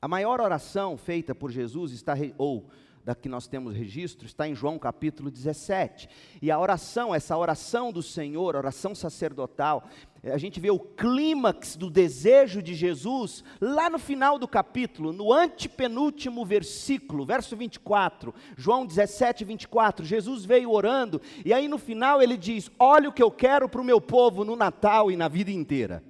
A 0.00 0.06
maior 0.08 0.40
oração 0.40 0.96
feita 0.96 1.34
por 1.34 1.50
Jesus 1.50 1.92
está, 1.92 2.14
ou 2.38 2.70
da 3.08 3.14
que 3.14 3.26
nós 3.26 3.46
temos 3.46 3.74
registro, 3.74 4.26
está 4.26 4.46
em 4.46 4.54
João 4.54 4.78
capítulo 4.78 5.30
17. 5.30 6.10
E 6.42 6.50
a 6.50 6.60
oração, 6.60 7.14
essa 7.14 7.34
oração 7.38 7.90
do 7.90 8.02
Senhor, 8.02 8.54
oração 8.54 8.94
sacerdotal, 8.94 9.88
a 10.22 10.36
gente 10.36 10.60
vê 10.60 10.70
o 10.70 10.78
clímax 10.78 11.74
do 11.74 11.88
desejo 11.88 12.60
de 12.60 12.74
Jesus 12.74 13.42
lá 13.62 13.88
no 13.88 13.98
final 13.98 14.38
do 14.38 14.46
capítulo, 14.46 15.10
no 15.10 15.32
antepenúltimo 15.32 16.44
versículo, 16.44 17.24
verso 17.24 17.56
24, 17.56 18.34
João 18.58 18.84
17, 18.84 19.42
24. 19.42 20.04
Jesus 20.04 20.44
veio 20.44 20.70
orando, 20.70 21.18
e 21.46 21.54
aí 21.54 21.66
no 21.66 21.78
final 21.78 22.20
ele 22.20 22.36
diz: 22.36 22.70
Olha 22.78 23.08
o 23.08 23.12
que 23.12 23.22
eu 23.22 23.30
quero 23.30 23.70
para 23.70 23.80
o 23.80 23.84
meu 23.84 24.02
povo 24.02 24.44
no 24.44 24.54
Natal 24.54 25.10
e 25.10 25.16
na 25.16 25.28
vida 25.28 25.50
inteira. 25.50 26.04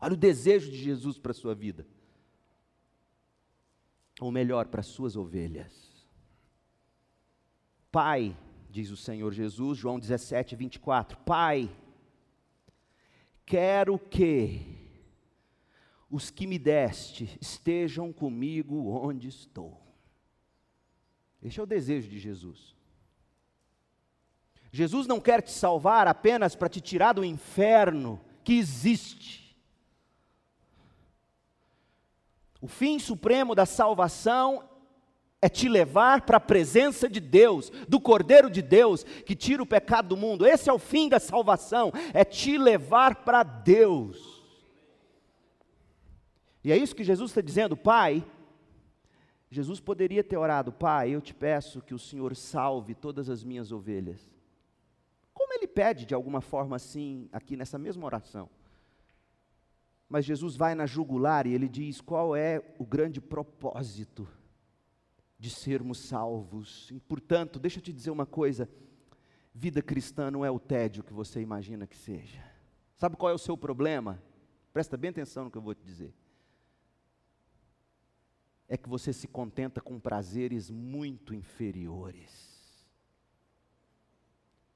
Olha 0.00 0.14
o 0.14 0.16
desejo 0.16 0.68
de 0.68 0.78
Jesus 0.78 1.16
para 1.16 1.30
a 1.30 1.34
sua 1.34 1.54
vida 1.54 1.86
ou 4.22 4.30
melhor, 4.30 4.68
para 4.68 4.80
as 4.80 4.86
suas 4.86 5.16
ovelhas. 5.16 6.06
Pai, 7.90 8.36
diz 8.70 8.90
o 8.90 8.96
Senhor 8.96 9.32
Jesus, 9.32 9.76
João 9.76 9.98
17, 9.98 10.54
24: 10.54 11.18
Pai, 11.18 11.68
quero 13.44 13.98
que 13.98 14.78
os 16.08 16.30
que 16.30 16.46
me 16.46 16.56
deste 16.56 17.36
estejam 17.40 18.12
comigo 18.12 18.90
onde 18.90 19.26
estou. 19.26 19.82
Este 21.42 21.58
é 21.58 21.62
o 21.64 21.66
desejo 21.66 22.08
de 22.08 22.20
Jesus. 22.20 22.76
Jesus 24.70 25.08
não 25.08 25.20
quer 25.20 25.42
te 25.42 25.50
salvar 25.50 26.06
apenas 26.06 26.54
para 26.54 26.68
te 26.68 26.80
tirar 26.80 27.12
do 27.12 27.24
inferno 27.24 28.20
que 28.44 28.54
existe. 28.54 29.41
O 32.62 32.68
fim 32.68 33.00
supremo 33.00 33.56
da 33.56 33.66
salvação 33.66 34.62
é 35.42 35.48
te 35.48 35.68
levar 35.68 36.22
para 36.22 36.36
a 36.36 36.40
presença 36.40 37.08
de 37.08 37.18
Deus, 37.18 37.70
do 37.88 38.00
Cordeiro 38.00 38.48
de 38.48 38.62
Deus, 38.62 39.02
que 39.02 39.34
tira 39.34 39.60
o 39.60 39.66
pecado 39.66 40.10
do 40.10 40.16
mundo. 40.16 40.46
Esse 40.46 40.70
é 40.70 40.72
o 40.72 40.78
fim 40.78 41.08
da 41.08 41.18
salvação, 41.18 41.90
é 42.14 42.24
te 42.24 42.56
levar 42.56 43.24
para 43.24 43.42
Deus. 43.42 44.40
E 46.62 46.70
é 46.70 46.76
isso 46.76 46.94
que 46.94 47.02
Jesus 47.02 47.32
está 47.32 47.40
dizendo, 47.40 47.76
Pai. 47.76 48.24
Jesus 49.50 49.80
poderia 49.80 50.22
ter 50.22 50.36
orado, 50.36 50.72
Pai, 50.72 51.10
eu 51.10 51.20
te 51.20 51.34
peço 51.34 51.82
que 51.82 51.92
o 51.92 51.98
Senhor 51.98 52.36
salve 52.36 52.94
todas 52.94 53.28
as 53.28 53.42
minhas 53.42 53.72
ovelhas. 53.72 54.20
Como 55.34 55.52
ele 55.52 55.66
pede 55.66 56.06
de 56.06 56.14
alguma 56.14 56.40
forma 56.40 56.76
assim, 56.76 57.28
aqui 57.32 57.56
nessa 57.56 57.76
mesma 57.76 58.06
oração. 58.06 58.48
Mas 60.12 60.26
Jesus 60.26 60.56
vai 60.56 60.74
na 60.74 60.84
jugular 60.84 61.46
e 61.46 61.54
ele 61.54 61.66
diz 61.66 61.98
qual 61.98 62.36
é 62.36 62.62
o 62.78 62.84
grande 62.84 63.18
propósito 63.18 64.28
de 65.38 65.48
sermos 65.48 66.00
salvos. 66.00 66.90
E, 66.90 67.00
portanto, 67.00 67.58
deixa 67.58 67.78
eu 67.78 67.82
te 67.82 67.94
dizer 67.94 68.10
uma 68.10 68.26
coisa: 68.26 68.68
vida 69.54 69.80
cristã 69.80 70.30
não 70.30 70.44
é 70.44 70.50
o 70.50 70.58
tédio 70.58 71.02
que 71.02 71.14
você 71.14 71.40
imagina 71.40 71.86
que 71.86 71.96
seja. 71.96 72.44
Sabe 72.94 73.16
qual 73.16 73.30
é 73.30 73.34
o 73.34 73.38
seu 73.38 73.56
problema? 73.56 74.22
Presta 74.70 74.98
bem 74.98 75.08
atenção 75.08 75.44
no 75.44 75.50
que 75.50 75.56
eu 75.56 75.62
vou 75.62 75.74
te 75.74 75.82
dizer. 75.82 76.12
É 78.68 78.76
que 78.76 78.90
você 78.90 79.14
se 79.14 79.26
contenta 79.26 79.80
com 79.80 79.98
prazeres 79.98 80.68
muito 80.68 81.34
inferiores. 81.34 82.52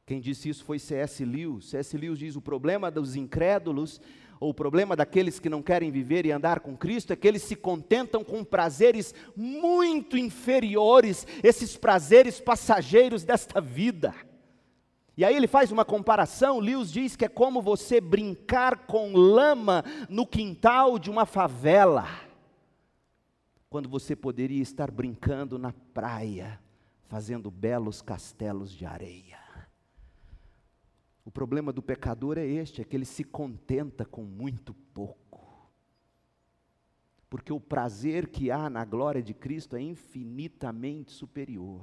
Quem 0.07 0.19
disse 0.19 0.49
isso 0.49 0.65
foi 0.65 0.79
C.S. 0.79 1.23
Lewis. 1.27 1.67
C.S. 1.67 1.95
Lewis 1.95 2.19
diz: 2.19 2.37
o 2.37 2.41
problema 2.41 2.91
dos 2.91 3.17
incrédulos 3.17 4.01
ou 4.39 4.51
o 4.51 4.55
problema 4.55 4.95
daqueles 4.95 5.39
que 5.39 5.49
não 5.49 5.63
querem 5.63 5.91
viver 5.91 6.27
e 6.27 6.33
andar 6.33 6.61
com 6.61 6.77
Cristo 6.77 7.13
é 7.13 7.17
que 7.17 7.27
eles 7.27 7.43
se 7.43 7.57
contentam 7.57 8.23
com 8.23 8.45
prazeres 8.45 9.15
muito 9.35 10.17
inferiores, 10.17 11.27
esses 11.43 11.77
prazeres 11.77 12.41
passageiros 12.41 13.25
desta 13.25 13.61
vida. 13.61 14.15
E 15.17 15.25
aí 15.25 15.35
ele 15.35 15.47
faz 15.47 15.73
uma 15.73 15.85
comparação, 15.85 16.61
Lewis 16.61 16.93
diz 16.93 17.17
que 17.17 17.25
é 17.25 17.29
como 17.29 17.63
você 17.63 18.03
brincar 18.03 18.87
com 18.87 19.17
lama 19.17 19.83
no 20.11 20.27
quintal 20.27 20.99
de 20.99 21.11
uma 21.11 21.25
favela, 21.25 22.07
quando 23.71 23.89
você 23.89 24.15
poderia 24.15 24.61
estar 24.61 24.91
brincando 24.91 25.59
na 25.59 25.73
praia, 25.95 26.61
fazendo 27.09 27.51
belos 27.51 28.03
castelos 28.03 28.73
de 28.73 28.85
areia. 28.85 29.46
O 31.27 31.31
problema 31.31 31.73
do 31.73 31.83
pecador 31.83 32.39
é 32.39 32.47
este: 32.47 32.81
é 32.81 32.85
que 32.85 32.97
ele 32.97 33.05
se 33.05 33.25
contenta 33.25 34.05
com 34.05 34.23
muito 34.23 34.73
pouco. 34.95 35.45
Porque 37.29 37.53
o 37.53 37.59
prazer 37.59 38.29
que 38.29 38.49
há 38.53 38.71
na 38.71 38.85
glória 38.85 39.21
de 39.21 39.35
Cristo 39.35 39.75
é 39.75 39.81
infinitamente 39.81 41.11
superior. 41.11 41.83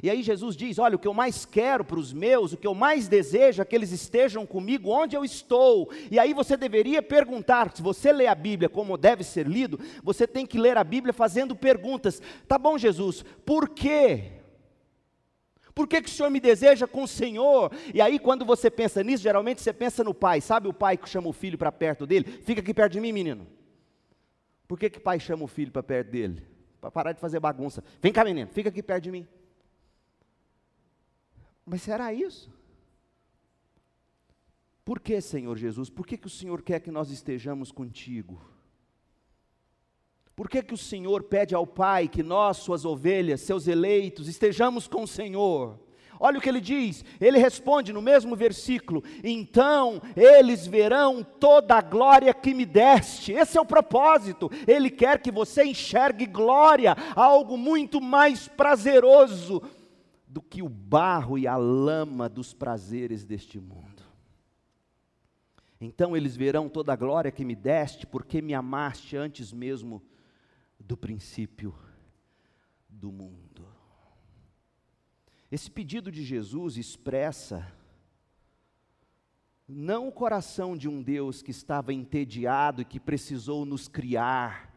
E 0.00 0.08
aí 0.08 0.22
Jesus 0.22 0.54
diz: 0.54 0.78
Olha, 0.78 0.94
o 0.94 0.98
que 0.98 1.08
eu 1.08 1.12
mais 1.12 1.44
quero 1.44 1.84
para 1.84 1.98
os 1.98 2.12
meus, 2.12 2.52
o 2.52 2.56
que 2.56 2.68
eu 2.68 2.74
mais 2.74 3.08
desejo 3.08 3.60
é 3.60 3.64
que 3.64 3.74
eles 3.74 3.90
estejam 3.90 4.46
comigo 4.46 4.88
onde 4.88 5.16
eu 5.16 5.24
estou. 5.24 5.90
E 6.08 6.20
aí 6.20 6.32
você 6.32 6.56
deveria 6.56 7.02
perguntar: 7.02 7.74
se 7.74 7.82
você 7.82 8.12
lê 8.12 8.28
a 8.28 8.34
Bíblia 8.36 8.68
como 8.68 8.96
deve 8.96 9.24
ser 9.24 9.48
lido, 9.48 9.80
você 10.04 10.24
tem 10.24 10.46
que 10.46 10.56
ler 10.56 10.78
a 10.78 10.84
Bíblia 10.84 11.12
fazendo 11.12 11.56
perguntas. 11.56 12.22
Tá 12.46 12.56
bom, 12.56 12.78
Jesus, 12.78 13.24
por 13.44 13.70
quê? 13.70 14.39
Por 15.80 15.88
que, 15.88 16.02
que 16.02 16.10
o 16.10 16.12
Senhor 16.12 16.28
me 16.28 16.40
deseja 16.40 16.86
com 16.86 17.04
o 17.04 17.08
Senhor? 17.08 17.72
E 17.94 18.02
aí, 18.02 18.18
quando 18.18 18.44
você 18.44 18.70
pensa 18.70 19.02
nisso, 19.02 19.22
geralmente 19.22 19.62
você 19.62 19.72
pensa 19.72 20.04
no 20.04 20.12
pai. 20.12 20.42
Sabe 20.42 20.68
o 20.68 20.74
pai 20.74 20.98
que 20.98 21.08
chama 21.08 21.26
o 21.26 21.32
filho 21.32 21.56
para 21.56 21.72
perto 21.72 22.06
dele? 22.06 22.30
Fica 22.42 22.60
aqui 22.60 22.74
perto 22.74 22.92
de 22.92 23.00
mim, 23.00 23.12
menino. 23.12 23.46
Por 24.68 24.78
que, 24.78 24.90
que 24.90 24.98
o 24.98 25.00
pai 25.00 25.18
chama 25.18 25.42
o 25.44 25.46
filho 25.46 25.72
para 25.72 25.82
perto 25.82 26.10
dele? 26.10 26.46
Para 26.82 26.90
parar 26.90 27.12
de 27.12 27.18
fazer 27.18 27.40
bagunça. 27.40 27.82
Vem 27.98 28.12
cá, 28.12 28.22
menino, 28.26 28.50
fica 28.50 28.68
aqui 28.68 28.82
perto 28.82 29.04
de 29.04 29.10
mim. 29.10 29.26
Mas 31.64 31.80
será 31.80 32.12
isso? 32.12 32.52
Por 34.84 35.00
que, 35.00 35.18
Senhor 35.22 35.56
Jesus? 35.56 35.88
Por 35.88 36.06
que, 36.06 36.18
que 36.18 36.26
o 36.26 36.30
Senhor 36.30 36.60
quer 36.60 36.80
que 36.80 36.90
nós 36.90 37.10
estejamos 37.10 37.72
contigo? 37.72 38.38
Por 40.40 40.48
que, 40.48 40.62
que 40.62 40.72
o 40.72 40.78
Senhor 40.78 41.24
pede 41.24 41.54
ao 41.54 41.66
Pai 41.66 42.08
que 42.08 42.22
nós, 42.22 42.56
suas 42.56 42.86
ovelhas, 42.86 43.42
seus 43.42 43.68
eleitos, 43.68 44.26
estejamos 44.26 44.88
com 44.88 45.02
o 45.02 45.06
Senhor? 45.06 45.78
Olha 46.18 46.38
o 46.38 46.40
que 46.40 46.48
ele 46.48 46.62
diz, 46.62 47.04
ele 47.20 47.36
responde 47.36 47.92
no 47.92 48.00
mesmo 48.00 48.34
versículo: 48.34 49.04
Então 49.22 50.00
eles 50.16 50.66
verão 50.66 51.22
toda 51.22 51.74
a 51.74 51.82
glória 51.82 52.32
que 52.32 52.54
me 52.54 52.64
deste. 52.64 53.32
Esse 53.32 53.58
é 53.58 53.60
o 53.60 53.66
propósito. 53.66 54.50
Ele 54.66 54.88
quer 54.88 55.20
que 55.20 55.30
você 55.30 55.62
enxergue 55.62 56.24
glória, 56.24 56.96
algo 57.14 57.58
muito 57.58 58.00
mais 58.00 58.48
prazeroso 58.48 59.60
do 60.26 60.40
que 60.40 60.62
o 60.62 60.70
barro 60.70 61.36
e 61.36 61.46
a 61.46 61.58
lama 61.58 62.30
dos 62.30 62.54
prazeres 62.54 63.26
deste 63.26 63.60
mundo. 63.60 64.02
Então 65.78 66.16
eles 66.16 66.34
verão 66.34 66.66
toda 66.66 66.94
a 66.94 66.96
glória 66.96 67.30
que 67.30 67.44
me 67.44 67.54
deste, 67.54 68.06
porque 68.06 68.40
me 68.40 68.54
amaste 68.54 69.18
antes 69.18 69.52
mesmo 69.52 70.02
do 70.90 70.96
princípio 70.96 71.72
do 72.88 73.12
mundo. 73.12 73.64
Esse 75.48 75.70
pedido 75.70 76.10
de 76.10 76.24
Jesus 76.24 76.76
expressa 76.76 77.72
não 79.68 80.08
o 80.08 80.12
coração 80.12 80.76
de 80.76 80.88
um 80.88 81.00
Deus 81.00 81.42
que 81.42 81.52
estava 81.52 81.94
entediado 81.94 82.82
e 82.82 82.84
que 82.84 82.98
precisou 82.98 83.64
nos 83.64 83.86
criar 83.86 84.74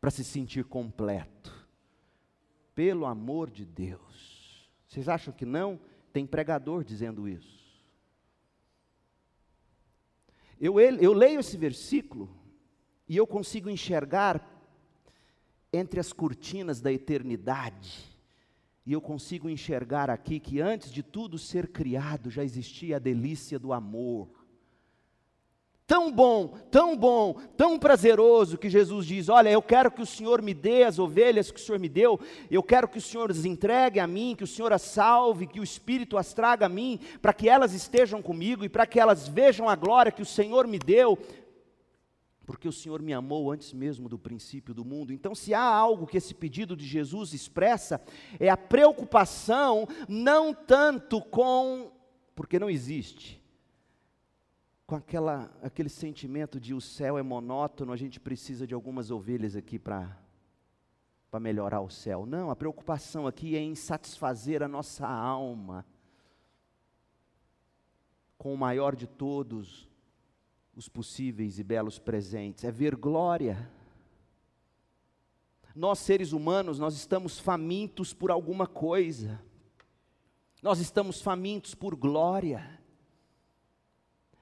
para 0.00 0.12
se 0.12 0.22
sentir 0.22 0.64
completo. 0.66 1.66
Pelo 2.72 3.04
amor 3.04 3.50
de 3.50 3.64
Deus. 3.64 4.70
Vocês 4.86 5.08
acham 5.08 5.34
que 5.34 5.44
não? 5.44 5.80
Tem 6.12 6.24
pregador 6.24 6.84
dizendo 6.84 7.28
isso. 7.28 7.84
Eu, 10.60 10.78
eu 10.78 11.12
leio 11.12 11.40
esse 11.40 11.56
versículo 11.56 12.30
e 13.08 13.16
eu 13.16 13.26
consigo 13.26 13.68
enxergar 13.68 14.55
entre 15.76 16.00
as 16.00 16.12
cortinas 16.12 16.80
da 16.80 16.92
eternidade. 16.92 18.16
E 18.84 18.92
eu 18.92 19.00
consigo 19.00 19.50
enxergar 19.50 20.08
aqui 20.08 20.38
que 20.38 20.60
antes 20.60 20.92
de 20.92 21.02
tudo 21.02 21.38
ser 21.38 21.68
criado 21.68 22.30
já 22.30 22.44
existia 22.44 22.96
a 22.96 23.00
delícia 23.00 23.58
do 23.58 23.72
amor. 23.72 24.28
Tão 25.86 26.10
bom, 26.10 26.48
tão 26.68 26.96
bom, 26.96 27.34
tão 27.56 27.78
prazeroso 27.78 28.58
que 28.58 28.68
Jesus 28.68 29.06
diz: 29.06 29.28
Olha, 29.28 29.50
eu 29.50 29.62
quero 29.62 29.88
que 29.88 30.02
o 30.02 30.06
Senhor 30.06 30.42
me 30.42 30.52
dê 30.52 30.82
as 30.82 30.98
ovelhas 30.98 31.50
que 31.52 31.60
o 31.60 31.62
Senhor 31.62 31.78
me 31.78 31.88
deu, 31.88 32.18
eu 32.50 32.60
quero 32.60 32.88
que 32.88 32.98
o 32.98 33.00
Senhor 33.00 33.30
as 33.30 33.44
entregue 33.44 34.00
a 34.00 34.06
mim, 34.06 34.34
que 34.36 34.42
o 34.42 34.48
Senhor 34.48 34.72
as 34.72 34.82
salve, 34.82 35.46
que 35.46 35.60
o 35.60 35.64
Espírito 35.64 36.18
as 36.18 36.32
traga 36.34 36.66
a 36.66 36.68
mim, 36.68 36.98
para 37.22 37.32
que 37.32 37.48
elas 37.48 37.72
estejam 37.72 38.20
comigo 38.20 38.64
e 38.64 38.68
para 38.68 38.84
que 38.84 38.98
elas 38.98 39.28
vejam 39.28 39.68
a 39.68 39.76
glória 39.76 40.10
que 40.10 40.22
o 40.22 40.26
Senhor 40.26 40.66
me 40.66 40.78
deu 40.78 41.16
porque 42.46 42.68
o 42.68 42.72
Senhor 42.72 43.02
me 43.02 43.12
amou 43.12 43.50
antes 43.50 43.72
mesmo 43.72 44.08
do 44.08 44.18
princípio 44.18 44.72
do 44.72 44.84
mundo. 44.84 45.12
Então, 45.12 45.34
se 45.34 45.52
há 45.52 45.60
algo 45.60 46.06
que 46.06 46.16
esse 46.16 46.32
pedido 46.32 46.76
de 46.76 46.86
Jesus 46.86 47.34
expressa, 47.34 48.00
é 48.38 48.48
a 48.48 48.56
preocupação 48.56 49.86
não 50.08 50.54
tanto 50.54 51.20
com, 51.20 51.90
porque 52.36 52.58
não 52.58 52.70
existe, 52.70 53.42
com 54.86 54.94
aquela, 54.94 55.50
aquele 55.60 55.88
sentimento 55.88 56.60
de 56.60 56.72
o 56.72 56.80
céu 56.80 57.18
é 57.18 57.22
monótono, 57.22 57.92
a 57.92 57.96
gente 57.96 58.20
precisa 58.20 58.64
de 58.64 58.72
algumas 58.72 59.10
ovelhas 59.10 59.56
aqui 59.56 59.78
para 59.78 60.16
melhorar 61.40 61.80
o 61.80 61.90
céu. 61.90 62.24
Não, 62.24 62.50
a 62.50 62.56
preocupação 62.56 63.26
aqui 63.26 63.56
é 63.56 63.60
em 63.60 63.74
satisfazer 63.74 64.62
a 64.62 64.68
nossa 64.68 65.06
alma 65.06 65.84
com 68.38 68.54
o 68.54 68.56
maior 68.56 68.94
de 68.94 69.06
todos, 69.06 69.85
os 70.76 70.90
possíveis 70.90 71.58
e 71.58 71.64
belos 71.64 71.98
presentes, 71.98 72.62
é 72.62 72.70
ver 72.70 72.94
glória. 72.94 73.72
Nós 75.74 75.98
seres 75.98 76.32
humanos, 76.32 76.78
nós 76.78 76.94
estamos 76.94 77.38
famintos 77.38 78.12
por 78.12 78.30
alguma 78.30 78.66
coisa. 78.66 79.42
Nós 80.62 80.78
estamos 80.78 81.22
famintos 81.22 81.74
por 81.74 81.96
glória. 81.96 82.75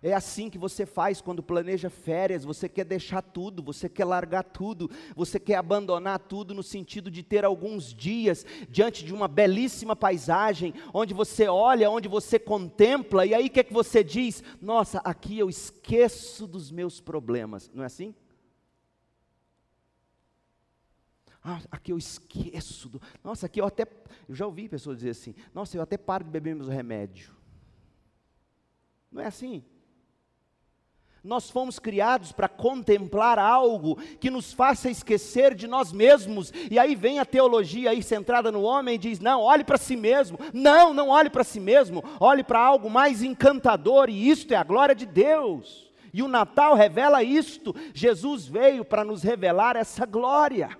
É 0.04 0.12
assim 0.12 0.50
que 0.50 0.58
você 0.58 0.84
faz 0.84 1.22
quando 1.22 1.42
planeja 1.42 1.88
férias, 1.88 2.44
você 2.44 2.68
quer 2.68 2.84
deixar 2.84 3.22
tudo, 3.22 3.62
você 3.62 3.88
quer 3.88 4.04
largar 4.04 4.42
tudo, 4.42 4.90
você 5.16 5.40
quer 5.40 5.54
abandonar 5.54 6.18
tudo 6.18 6.52
no 6.52 6.62
sentido 6.62 7.10
de 7.10 7.22
ter 7.22 7.42
alguns 7.42 7.94
dias 7.94 8.44
diante 8.68 9.02
de 9.02 9.14
uma 9.14 9.26
belíssima 9.26 9.96
paisagem, 9.96 10.74
onde 10.92 11.14
você 11.14 11.48
olha, 11.48 11.90
onde 11.90 12.06
você 12.06 12.38
contempla, 12.38 13.24
e 13.24 13.32
aí 13.32 13.46
o 13.46 13.50
que 13.50 13.60
é 13.60 13.64
que 13.64 13.72
você 13.72 14.04
diz? 14.04 14.42
Nossa, 14.60 14.98
aqui 14.98 15.38
eu 15.38 15.48
esqueço 15.48 16.46
dos 16.46 16.70
meus 16.70 17.00
problemas, 17.00 17.70
não 17.72 17.82
é 17.82 17.86
assim? 17.86 18.14
Ah, 21.42 21.62
aqui 21.70 21.92
eu 21.92 21.96
esqueço. 21.96 22.90
Do... 22.90 23.00
Nossa, 23.22 23.46
aqui 23.46 23.58
eu 23.58 23.64
até. 23.64 23.86
Eu 24.28 24.34
já 24.34 24.44
ouvi 24.44 24.68
pessoas 24.68 24.98
dizer 24.98 25.10
assim: 25.10 25.34
Nossa, 25.54 25.76
eu 25.76 25.82
até 25.82 25.96
paro 25.96 26.24
de 26.24 26.30
beber 26.30 26.54
meus 26.54 26.68
remédios. 26.68 27.30
Não 29.10 29.22
é 29.22 29.26
assim? 29.26 29.62
Nós 31.24 31.48
fomos 31.48 31.78
criados 31.78 32.32
para 32.32 32.50
contemplar 32.50 33.38
algo 33.38 33.96
que 34.20 34.28
nos 34.28 34.52
faça 34.52 34.90
esquecer 34.90 35.54
de 35.54 35.66
nós 35.66 35.90
mesmos. 35.90 36.52
E 36.70 36.78
aí 36.78 36.94
vem 36.94 37.18
a 37.18 37.24
teologia 37.24 37.90
aí 37.90 38.02
centrada 38.02 38.52
no 38.52 38.60
homem 38.60 38.96
e 38.96 38.98
diz: 38.98 39.20
"Não, 39.20 39.40
olhe 39.40 39.64
para 39.64 39.78
si 39.78 39.96
mesmo". 39.96 40.38
Não, 40.52 40.92
não 40.92 41.08
olhe 41.08 41.30
para 41.30 41.42
si 41.42 41.58
mesmo. 41.58 42.04
Olhe 42.20 42.44
para 42.44 42.60
algo 42.60 42.90
mais 42.90 43.22
encantador 43.22 44.10
e 44.10 44.28
isto 44.28 44.52
é 44.52 44.56
a 44.58 44.62
glória 44.62 44.94
de 44.94 45.06
Deus. 45.06 45.90
E 46.12 46.22
o 46.22 46.28
Natal 46.28 46.74
revela 46.74 47.22
isto. 47.22 47.74
Jesus 47.94 48.46
veio 48.46 48.84
para 48.84 49.02
nos 49.02 49.22
revelar 49.22 49.76
essa 49.76 50.04
glória. 50.04 50.76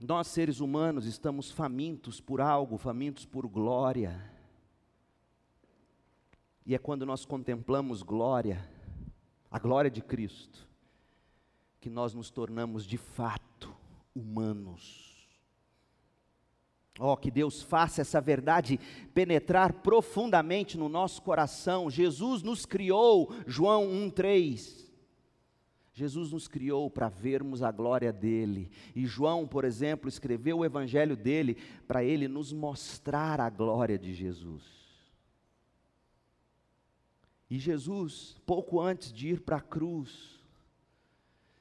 Nós 0.00 0.26
seres 0.28 0.60
humanos 0.60 1.04
estamos 1.04 1.50
famintos 1.50 2.18
por 2.18 2.40
algo, 2.40 2.78
famintos 2.78 3.26
por 3.26 3.46
glória. 3.46 4.29
E 6.64 6.74
é 6.74 6.78
quando 6.78 7.06
nós 7.06 7.24
contemplamos 7.24 8.02
glória, 8.02 8.68
a 9.50 9.58
glória 9.58 9.90
de 9.90 10.02
Cristo, 10.02 10.68
que 11.80 11.88
nós 11.88 12.14
nos 12.14 12.30
tornamos 12.30 12.84
de 12.84 12.98
fato 12.98 13.74
humanos. 14.14 15.28
Oh, 16.98 17.16
que 17.16 17.30
Deus 17.30 17.62
faça 17.62 18.02
essa 18.02 18.20
verdade 18.20 18.78
penetrar 19.14 19.72
profundamente 19.72 20.76
no 20.76 20.88
nosso 20.88 21.22
coração. 21.22 21.90
Jesus 21.90 22.42
nos 22.42 22.66
criou, 22.66 23.32
João 23.46 23.86
1,3. 23.86 24.90
Jesus 25.92 26.30
nos 26.30 26.46
criou 26.46 26.90
para 26.90 27.08
vermos 27.08 27.62
a 27.62 27.70
glória 27.70 28.12
dele. 28.12 28.70
E 28.94 29.06
João, 29.06 29.46
por 29.46 29.64
exemplo, 29.64 30.08
escreveu 30.08 30.58
o 30.58 30.64
evangelho 30.64 31.16
dele 31.16 31.56
para 31.88 32.04
ele 32.04 32.28
nos 32.28 32.52
mostrar 32.52 33.40
a 33.40 33.50
glória 33.50 33.98
de 33.98 34.14
Jesus. 34.14 34.79
E 37.50 37.58
Jesus, 37.58 38.36
pouco 38.46 38.80
antes 38.80 39.12
de 39.12 39.30
ir 39.30 39.40
para 39.40 39.56
a 39.56 39.60
cruz, 39.60 40.40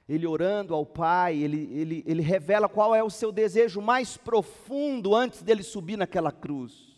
ele 0.08 0.28
orando 0.28 0.76
ao 0.76 0.86
Pai, 0.86 1.38
ele, 1.38 1.68
ele, 1.74 2.04
ele 2.06 2.22
revela 2.22 2.70
qual 2.70 2.94
é 2.94 3.04
o 3.04 3.10
seu 3.10 3.32
desejo 3.32 3.82
mais 3.82 4.16
profundo 4.16 5.16
antes 5.16 5.42
dele 5.42 5.64
subir 5.64 5.98
naquela 5.98 6.32
cruz. 6.32 6.90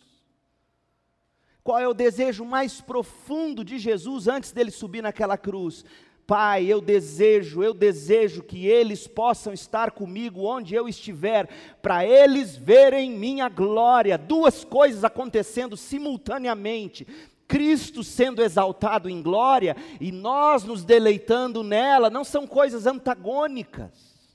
Qual 1.64 1.80
é 1.80 1.88
o 1.88 1.94
desejo 1.94 2.44
mais 2.44 2.82
profundo 2.82 3.64
de 3.64 3.80
Jesus 3.80 4.28
antes 4.28 4.52
dele 4.52 4.72
subir 4.72 5.02
naquela 5.02 5.38
cruz? 5.38 5.86
Pai, 6.26 6.66
eu 6.66 6.80
desejo, 6.80 7.62
eu 7.62 7.74
desejo 7.74 8.42
que 8.42 8.66
eles 8.66 9.08
possam 9.08 9.54
estar 9.54 9.92
comigo 9.92 10.44
onde 10.44 10.74
eu 10.74 10.88
estiver, 10.88 11.50
para 11.82 12.06
eles 12.06 12.56
verem 12.56 13.12
minha 13.12 13.50
glória. 13.50 14.18
Duas 14.18 14.64
coisas 14.64 15.04
acontecendo 15.04 15.76
simultaneamente. 15.76 17.06
Cristo 17.52 18.02
sendo 18.02 18.42
exaltado 18.42 19.10
em 19.10 19.22
glória 19.22 19.76
e 20.00 20.10
nós 20.10 20.64
nos 20.64 20.86
deleitando 20.86 21.64
nela, 21.64 22.10
não 22.10 22.24
são 22.24 22.48
coisas 22.48 22.86
antagônicas. 22.88 24.32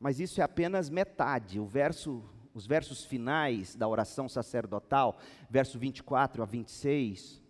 Mas 0.00 0.18
isso 0.18 0.40
é 0.40 0.44
apenas 0.44 0.90
metade. 0.90 1.60
O 1.60 1.64
verso, 1.64 2.24
os 2.52 2.66
versos 2.66 3.04
finais 3.04 3.76
da 3.76 3.86
oração 3.86 4.28
sacerdotal, 4.28 5.16
verso 5.48 5.78
24 5.78 6.42
a 6.42 6.44
26, 6.44 7.40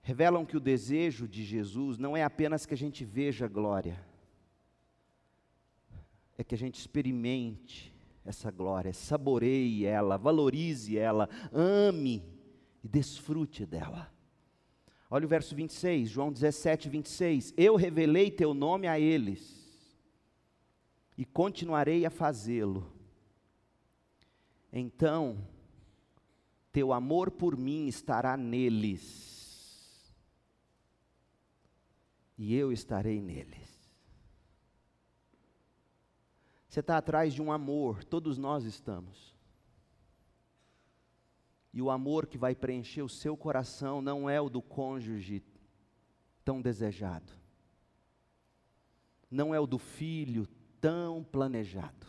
revelam 0.00 0.46
que 0.46 0.56
o 0.56 0.60
desejo 0.60 1.28
de 1.28 1.44
Jesus 1.44 1.98
não 1.98 2.16
é 2.16 2.24
apenas 2.24 2.64
que 2.64 2.72
a 2.72 2.78
gente 2.78 3.04
veja 3.04 3.44
a 3.44 3.48
glória, 3.48 4.02
é 6.38 6.42
que 6.42 6.54
a 6.54 6.58
gente 6.58 6.80
experimente 6.80 7.94
essa 8.24 8.50
glória, 8.50 8.94
saboreie 8.94 9.84
ela, 9.84 10.16
valorize 10.16 10.96
ela, 10.96 11.28
ame 11.52 12.35
e 12.86 12.88
desfrute 12.88 13.66
dela. 13.66 14.14
Olha 15.10 15.26
o 15.26 15.28
verso 15.28 15.56
26, 15.56 16.08
João 16.08 16.32
17, 16.32 16.88
26. 16.88 17.52
Eu 17.56 17.74
revelei 17.74 18.30
teu 18.30 18.54
nome 18.54 18.86
a 18.86 18.98
eles 18.98 19.66
e 21.18 21.24
continuarei 21.24 22.06
a 22.06 22.10
fazê-lo. 22.10 22.92
Então 24.72 25.44
teu 26.70 26.92
amor 26.92 27.32
por 27.32 27.56
mim 27.56 27.88
estará 27.88 28.36
neles, 28.36 30.14
e 32.38 32.54
eu 32.54 32.70
estarei 32.70 33.20
neles. 33.20 33.90
Você 36.68 36.80
está 36.80 36.98
atrás 36.98 37.34
de 37.34 37.42
um 37.42 37.50
amor, 37.50 38.04
todos 38.04 38.38
nós 38.38 38.64
estamos. 38.64 39.35
E 41.76 41.82
o 41.82 41.90
amor 41.90 42.26
que 42.26 42.38
vai 42.38 42.54
preencher 42.54 43.02
o 43.02 43.08
seu 43.08 43.36
coração 43.36 44.00
não 44.00 44.30
é 44.30 44.40
o 44.40 44.48
do 44.48 44.62
cônjuge 44.62 45.42
tão 46.42 46.62
desejado, 46.62 47.30
não 49.30 49.54
é 49.54 49.60
o 49.60 49.66
do 49.66 49.76
filho 49.76 50.48
tão 50.80 51.22
planejado, 51.22 52.06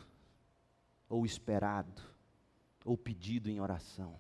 ou 1.10 1.26
esperado, 1.26 2.02
ou 2.86 2.98
pedido 2.98 3.50
em 3.50 3.60
oração. 3.60 4.18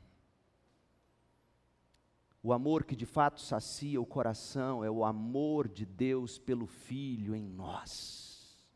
O 2.43 2.52
amor 2.52 2.84
que 2.84 2.93
de 2.93 3.06
fato 3.06 3.39
sacia 3.39 4.02
o 4.02 4.06
coração 4.06 4.84
é 4.84 4.91
o 4.91 5.06
amor 5.06 5.70
de 5.70 5.86
Deus 5.86 6.38
pelo 6.38 6.68
Filho 6.68 7.34
em 7.34 7.48
nós. 7.48 8.68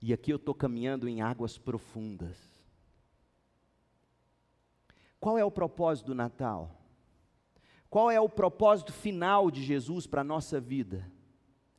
E 0.00 0.14
aqui 0.14 0.32
eu 0.32 0.36
estou 0.36 0.54
caminhando 0.54 1.06
em 1.06 1.20
águas 1.20 1.58
profundas. 1.58 2.55
Qual 5.26 5.36
é 5.36 5.44
o 5.44 5.50
propósito 5.50 6.06
do 6.06 6.14
Natal? 6.14 6.70
Qual 7.90 8.08
é 8.12 8.20
o 8.20 8.28
propósito 8.28 8.92
final 8.92 9.50
de 9.50 9.60
Jesus 9.60 10.06
para 10.06 10.20
a 10.20 10.24
nossa 10.24 10.60
vida? 10.60 11.10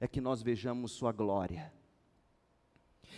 É 0.02 0.06
que 0.06 0.20
nós 0.20 0.44
vejamos 0.44 0.92
Sua 0.92 1.14
glória. 1.14 1.72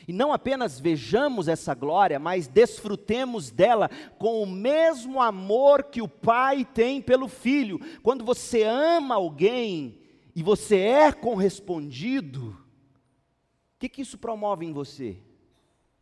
E 0.07 0.13
não 0.13 0.31
apenas 0.31 0.79
vejamos 0.79 1.47
essa 1.47 1.73
glória, 1.73 2.19
mas 2.19 2.47
desfrutemos 2.47 3.49
dela 3.49 3.89
com 4.19 4.43
o 4.43 4.45
mesmo 4.45 5.19
amor 5.19 5.85
que 5.85 5.99
o 5.99 6.07
Pai 6.07 6.63
tem 6.63 7.01
pelo 7.01 7.27
Filho. 7.27 7.79
Quando 8.03 8.23
você 8.23 8.61
ama 8.61 9.15
alguém 9.15 9.99
e 10.35 10.43
você 10.43 10.77
é 10.77 11.11
correspondido, 11.11 12.51
o 12.51 13.79
que, 13.79 13.89
que 13.89 14.03
isso 14.03 14.19
promove 14.19 14.63
em 14.63 14.73
você? 14.73 15.23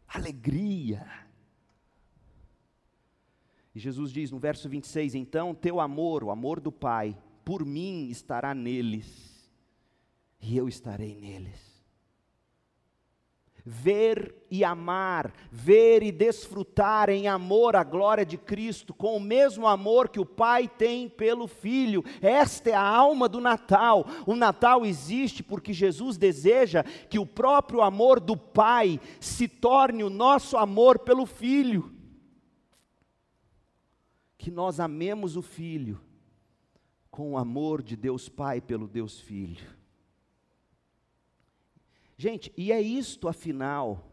Alegria. 0.05 1.26
E 3.77 3.79
Jesus 3.79 4.11
diz 4.11 4.31
no 4.31 4.39
verso 4.39 4.67
26: 4.67 5.13
Então 5.13 5.53
teu 5.53 5.79
amor, 5.79 6.23
o 6.23 6.31
amor 6.31 6.59
do 6.59 6.71
Pai, 6.71 7.15
por 7.45 7.63
mim 7.63 8.09
estará 8.09 8.55
neles, 8.55 9.47
e 10.41 10.57
eu 10.57 10.67
estarei 10.67 11.13
neles 11.13 11.77
ver 13.69 14.47
e 14.49 14.63
amar, 14.63 15.33
ver 15.51 16.01
e 16.01 16.09
desfrutar 16.09 17.09
em 17.09 17.27
amor 17.27 17.75
a 17.75 17.83
glória 17.83 18.25
de 18.25 18.37
Cristo, 18.37 18.93
com 18.93 19.17
o 19.17 19.19
mesmo 19.19 19.67
amor 19.67 20.07
que 20.07 20.21
o 20.21 20.25
Pai 20.25 20.69
tem 20.69 21.09
pelo 21.09 21.47
Filho. 21.47 22.01
Esta 22.21 22.69
é 22.69 22.73
a 22.73 22.81
alma 22.81 23.27
do 23.27 23.41
Natal. 23.41 24.07
O 24.25 24.37
Natal 24.37 24.85
existe 24.85 25.43
porque 25.43 25.73
Jesus 25.73 26.17
deseja 26.17 26.81
que 27.09 27.19
o 27.19 27.25
próprio 27.25 27.81
amor 27.81 28.21
do 28.21 28.37
Pai 28.37 29.01
se 29.19 29.49
torne 29.49 30.01
o 30.01 30.09
nosso 30.09 30.55
amor 30.55 30.99
pelo 30.99 31.25
Filho. 31.25 31.96
Que 34.37 34.51
nós 34.51 34.79
amemos 34.79 35.35
o 35.35 35.41
Filho 35.41 35.99
com 37.09 37.31
o 37.31 37.37
amor 37.37 37.81
de 37.81 37.95
Deus 37.95 38.29
Pai 38.29 38.61
pelo 38.61 38.87
Deus 38.87 39.19
Filho. 39.19 39.75
Gente, 42.17 42.51
e 42.57 42.71
é 42.71 42.81
isto, 42.81 43.27
afinal, 43.27 44.11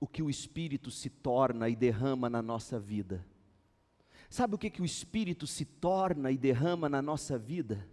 o 0.00 0.06
que 0.06 0.22
o 0.22 0.28
Espírito 0.28 0.90
se 0.90 1.08
torna 1.08 1.68
e 1.68 1.76
derrama 1.76 2.28
na 2.28 2.42
nossa 2.42 2.78
vida. 2.78 3.24
Sabe 4.28 4.54
o 4.54 4.58
que, 4.58 4.68
que 4.68 4.82
o 4.82 4.84
Espírito 4.84 5.46
se 5.46 5.64
torna 5.64 6.30
e 6.30 6.36
derrama 6.36 6.88
na 6.88 7.00
nossa 7.00 7.38
vida? 7.38 7.88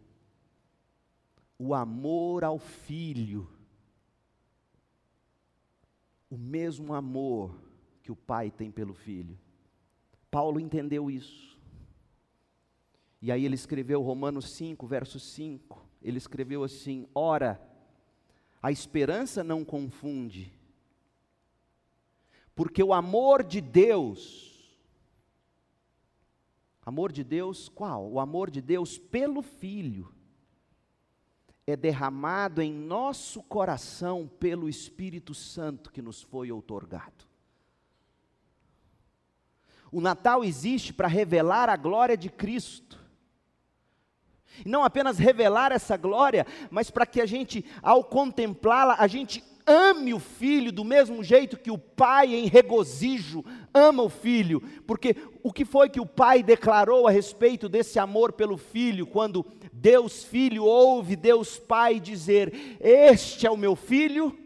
O 1.57 1.73
amor 1.75 2.43
ao 2.43 2.57
Filho. 2.57 3.47
O 6.29 6.37
mesmo 6.37 6.93
amor 6.93 7.55
que 8.01 8.11
o 8.11 8.15
Pai 8.15 8.49
tem 8.49 8.71
pelo 8.71 8.93
Filho. 8.93 9.37
Paulo 10.31 10.59
entendeu 10.59 11.11
isso. 11.11 11.59
E 13.21 13.31
aí 13.31 13.45
ele 13.45 13.53
escreveu 13.53 14.01
Romanos 14.01 14.49
5, 14.51 14.87
verso 14.87 15.19
5. 15.19 15.85
Ele 16.01 16.17
escreveu 16.17 16.63
assim: 16.63 17.05
Ora, 17.13 17.61
a 18.63 18.71
esperança 18.71 19.43
não 19.43 19.63
confunde, 19.63 20.51
porque 22.55 22.81
o 22.81 22.93
amor 22.93 23.43
de 23.43 23.61
Deus, 23.61 24.79
amor 26.83 27.11
de 27.11 27.23
Deus 27.23 27.69
qual? 27.69 28.09
O 28.09 28.19
amor 28.19 28.49
de 28.49 28.61
Deus 28.61 28.97
pelo 28.97 29.41
Filho, 29.41 30.11
é 31.67 31.75
derramado 31.75 32.61
em 32.61 32.73
nosso 32.73 33.43
coração 33.43 34.27
pelo 34.27 34.67
Espírito 34.67 35.33
Santo 35.33 35.91
que 35.91 36.01
nos 36.01 36.21
foi 36.21 36.51
outorgado. 36.51 37.30
O 39.91 39.99
Natal 39.99 40.43
existe 40.43 40.93
para 40.93 41.07
revelar 41.07 41.69
a 41.69 41.75
glória 41.75 42.15
de 42.15 42.29
Cristo. 42.29 42.99
E 44.65 44.69
não 44.69 44.83
apenas 44.83 45.17
revelar 45.17 45.71
essa 45.71 45.97
glória, 45.97 46.45
mas 46.69 46.89
para 46.89 47.05
que 47.05 47.19
a 47.19 47.25
gente, 47.25 47.65
ao 47.81 48.03
contemplá-la, 48.03 48.95
a 48.99 49.07
gente 49.07 49.43
ame 49.65 50.13
o 50.13 50.19
filho 50.19 50.71
do 50.71 50.83
mesmo 50.83 51.23
jeito 51.23 51.57
que 51.57 51.71
o 51.71 51.77
pai 51.77 52.33
em 52.33 52.47
regozijo 52.47 53.43
ama 53.73 54.03
o 54.03 54.09
filho, 54.09 54.61
porque 54.85 55.15
o 55.43 55.51
que 55.51 55.63
foi 55.65 55.89
que 55.89 55.99
o 55.99 56.05
pai 56.05 56.43
declarou 56.43 57.07
a 57.07 57.11
respeito 57.11 57.69
desse 57.69 57.99
amor 57.99 58.33
pelo 58.33 58.57
filho, 58.57 59.05
quando 59.05 59.45
Deus 59.71 60.23
Filho 60.23 60.63
ouve 60.65 61.15
Deus 61.15 61.57
Pai 61.57 61.99
dizer: 61.99 62.77
Este 62.79 63.47
é 63.47 63.51
o 63.51 63.57
meu 63.57 63.75
filho 63.75 64.37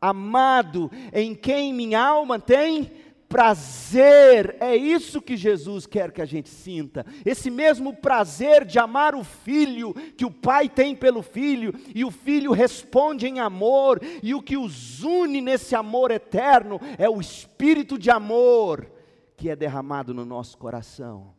amado, 0.00 0.90
em 1.12 1.34
quem 1.34 1.74
minha 1.74 2.00
alma 2.00 2.38
tem 2.38 2.90
prazer, 3.30 4.56
é 4.58 4.74
isso 4.74 5.22
que 5.22 5.36
Jesus 5.36 5.86
quer 5.86 6.10
que 6.10 6.20
a 6.20 6.24
gente 6.24 6.48
sinta. 6.48 7.06
Esse 7.24 7.48
mesmo 7.48 7.94
prazer 7.94 8.64
de 8.64 8.76
amar 8.76 9.14
o 9.14 9.22
filho, 9.22 9.94
que 10.16 10.24
o 10.24 10.32
pai 10.32 10.68
tem 10.68 10.96
pelo 10.96 11.22
filho, 11.22 11.72
e 11.94 12.04
o 12.04 12.10
filho 12.10 12.50
responde 12.50 13.28
em 13.28 13.38
amor, 13.38 14.00
e 14.20 14.34
o 14.34 14.42
que 14.42 14.56
os 14.56 15.04
une 15.04 15.40
nesse 15.40 15.76
amor 15.76 16.10
eterno 16.10 16.80
é 16.98 17.08
o 17.08 17.20
espírito 17.20 17.96
de 17.96 18.10
amor 18.10 18.90
que 19.36 19.48
é 19.48 19.54
derramado 19.54 20.12
no 20.12 20.24
nosso 20.24 20.58
coração. 20.58 21.32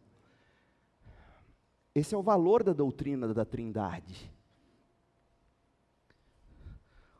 Esse 1.93 2.15
é 2.15 2.17
o 2.17 2.23
valor 2.23 2.63
da 2.63 2.71
doutrina 2.71 3.33
da 3.33 3.43
Trindade. 3.43 4.31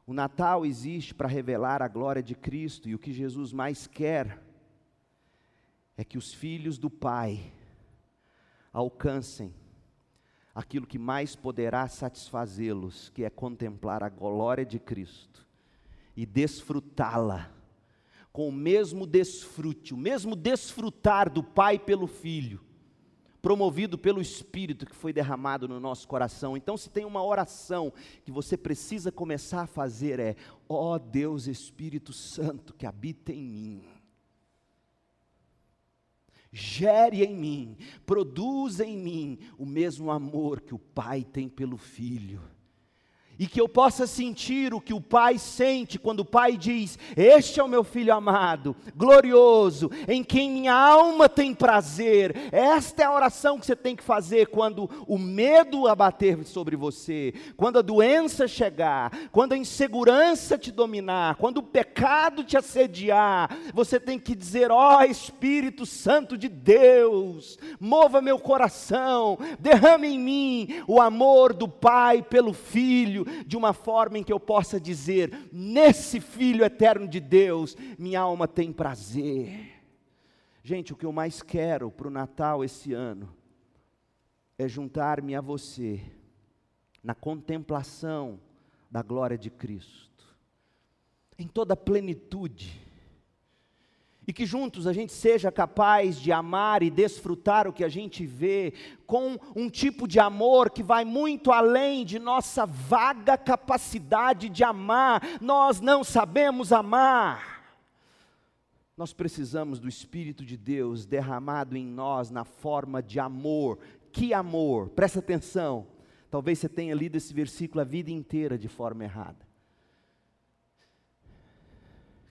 O 0.07 0.13
Natal 0.13 0.65
existe 0.65 1.13
para 1.13 1.27
revelar 1.27 1.81
a 1.81 1.89
glória 1.89 2.23
de 2.23 2.35
Cristo 2.35 2.87
e 2.87 2.95
o 2.95 2.99
que 2.99 3.11
Jesus 3.11 3.51
mais 3.51 3.85
quer 3.85 4.49
é 6.01 6.03
que 6.03 6.17
os 6.17 6.33
filhos 6.33 6.79
do 6.79 6.89
Pai 6.89 7.53
alcancem 8.73 9.53
aquilo 10.53 10.87
que 10.87 10.97
mais 10.97 11.35
poderá 11.35 11.87
satisfazê-los, 11.87 13.09
que 13.09 13.23
é 13.23 13.29
contemplar 13.29 14.03
a 14.03 14.09
glória 14.09 14.65
de 14.65 14.79
Cristo 14.79 15.47
e 16.17 16.25
desfrutá-la 16.25 17.51
com 18.33 18.49
o 18.49 18.51
mesmo 18.51 19.05
desfrute, 19.05 19.93
o 19.93 19.97
mesmo 19.97 20.35
desfrutar 20.35 21.29
do 21.29 21.43
Pai 21.43 21.77
pelo 21.77 22.07
Filho, 22.07 22.61
promovido 23.39 23.95
pelo 23.95 24.21
Espírito 24.21 24.87
que 24.87 24.95
foi 24.95 25.13
derramado 25.13 25.67
no 25.67 25.79
nosso 25.79 26.07
coração. 26.07 26.57
Então, 26.57 26.77
se 26.77 26.89
tem 26.89 27.05
uma 27.05 27.23
oração 27.23 27.93
que 28.25 28.31
você 28.31 28.57
precisa 28.57 29.11
começar 29.11 29.61
a 29.61 29.67
fazer, 29.67 30.19
é: 30.19 30.35
ó 30.67 30.95
oh 30.95 30.99
Deus 30.99 31.45
Espírito 31.45 32.11
Santo 32.11 32.73
que 32.73 32.87
habita 32.87 33.31
em 33.31 33.43
mim 33.43 34.00
gere 36.51 37.23
em 37.23 37.35
mim, 37.35 37.77
produza 38.05 38.85
em 38.85 38.97
mim 38.97 39.39
o 39.57 39.65
mesmo 39.65 40.11
amor 40.11 40.61
que 40.61 40.73
o 40.73 40.79
Pai 40.79 41.23
tem 41.23 41.47
pelo 41.47 41.77
Filho 41.77 42.41
e 43.41 43.47
que 43.47 43.59
eu 43.59 43.67
possa 43.67 44.05
sentir 44.05 44.71
o 44.71 44.79
que 44.79 44.93
o 44.93 45.01
Pai 45.01 45.39
sente 45.39 45.97
quando 45.97 46.19
o 46.19 46.25
Pai 46.25 46.55
diz: 46.55 46.99
Este 47.17 47.59
é 47.59 47.63
o 47.63 47.67
meu 47.67 47.83
filho 47.83 48.13
amado, 48.13 48.75
glorioso, 48.95 49.89
em 50.07 50.23
quem 50.23 50.51
minha 50.51 50.75
alma 50.75 51.27
tem 51.27 51.51
prazer. 51.51 52.35
Esta 52.51 53.01
é 53.01 53.05
a 53.07 53.11
oração 53.11 53.57
que 53.57 53.65
você 53.65 53.75
tem 53.75 53.95
que 53.95 54.03
fazer 54.03 54.49
quando 54.49 54.87
o 55.07 55.17
medo 55.17 55.87
abater 55.87 56.45
sobre 56.45 56.75
você, 56.75 57.33
quando 57.57 57.79
a 57.79 57.81
doença 57.81 58.47
chegar, 58.47 59.11
quando 59.31 59.53
a 59.53 59.57
insegurança 59.57 60.55
te 60.55 60.71
dominar, 60.71 61.33
quando 61.37 61.57
o 61.57 61.63
pecado 61.63 62.43
te 62.43 62.55
assediar. 62.55 63.57
Você 63.73 63.99
tem 63.99 64.19
que 64.19 64.35
dizer: 64.35 64.69
Ó 64.69 64.99
oh, 64.99 65.01
Espírito 65.01 65.83
Santo 65.83 66.37
de 66.37 66.47
Deus, 66.47 67.57
mova 67.79 68.21
meu 68.21 68.37
coração, 68.37 69.39
derrame 69.59 70.09
em 70.09 70.19
mim 70.19 70.83
o 70.87 71.01
amor 71.01 71.55
do 71.55 71.67
Pai 71.67 72.21
pelo 72.21 72.53
Filho 72.53 73.30
de 73.45 73.57
uma 73.57 73.73
forma 73.73 74.17
em 74.17 74.23
que 74.23 74.33
eu 74.33 74.39
possa 74.39 74.79
dizer: 74.79 75.49
nesse 75.51 76.19
Filho 76.19 76.63
eterno 76.63 77.07
de 77.07 77.19
Deus, 77.19 77.75
minha 77.97 78.21
alma 78.21 78.47
tem 78.47 78.71
prazer. 78.71 79.71
Gente, 80.63 80.93
o 80.93 80.95
que 80.95 81.05
eu 81.05 81.11
mais 81.11 81.41
quero 81.41 81.89
para 81.89 82.07
o 82.07 82.11
Natal 82.11 82.63
esse 82.63 82.93
ano 82.93 83.35
é 84.57 84.67
juntar-me 84.67 85.35
a 85.35 85.41
você 85.41 86.01
na 87.03 87.15
contemplação 87.15 88.39
da 88.89 89.01
glória 89.01 89.37
de 89.37 89.49
Cristo, 89.49 90.25
em 91.37 91.47
toda 91.47 91.73
a 91.73 91.77
plenitude, 91.77 92.79
e 94.27 94.31
que 94.31 94.45
juntos 94.45 94.85
a 94.85 94.93
gente 94.93 95.11
seja 95.11 95.51
capaz 95.51 96.19
de 96.19 96.31
amar 96.31 96.83
e 96.83 96.91
desfrutar 96.91 97.67
o 97.67 97.73
que 97.73 97.83
a 97.83 97.89
gente 97.89 98.25
vê, 98.25 98.73
com 99.07 99.37
um 99.55 99.69
tipo 99.69 100.07
de 100.07 100.19
amor 100.19 100.69
que 100.69 100.83
vai 100.83 101.03
muito 101.03 101.51
além 101.51 102.05
de 102.05 102.19
nossa 102.19 102.65
vaga 102.65 103.37
capacidade 103.37 104.47
de 104.47 104.63
amar, 104.63 105.21
nós 105.41 105.81
não 105.81 106.03
sabemos 106.03 106.71
amar. 106.71 107.51
Nós 108.95 109.11
precisamos 109.11 109.79
do 109.79 109.89
Espírito 109.89 110.45
de 110.45 110.55
Deus 110.55 111.07
derramado 111.07 111.75
em 111.75 111.85
nós 111.85 112.29
na 112.29 112.43
forma 112.43 113.01
de 113.01 113.19
amor. 113.19 113.79
Que 114.11 114.33
amor? 114.33 114.89
Presta 114.89 115.17
atenção. 115.17 115.87
Talvez 116.29 116.59
você 116.59 116.69
tenha 116.69 116.93
lido 116.93 117.15
esse 117.15 117.33
versículo 117.33 117.81
a 117.81 117.83
vida 117.83 118.11
inteira 118.11 118.57
de 118.57 118.67
forma 118.67 119.03
errada. 119.03 119.47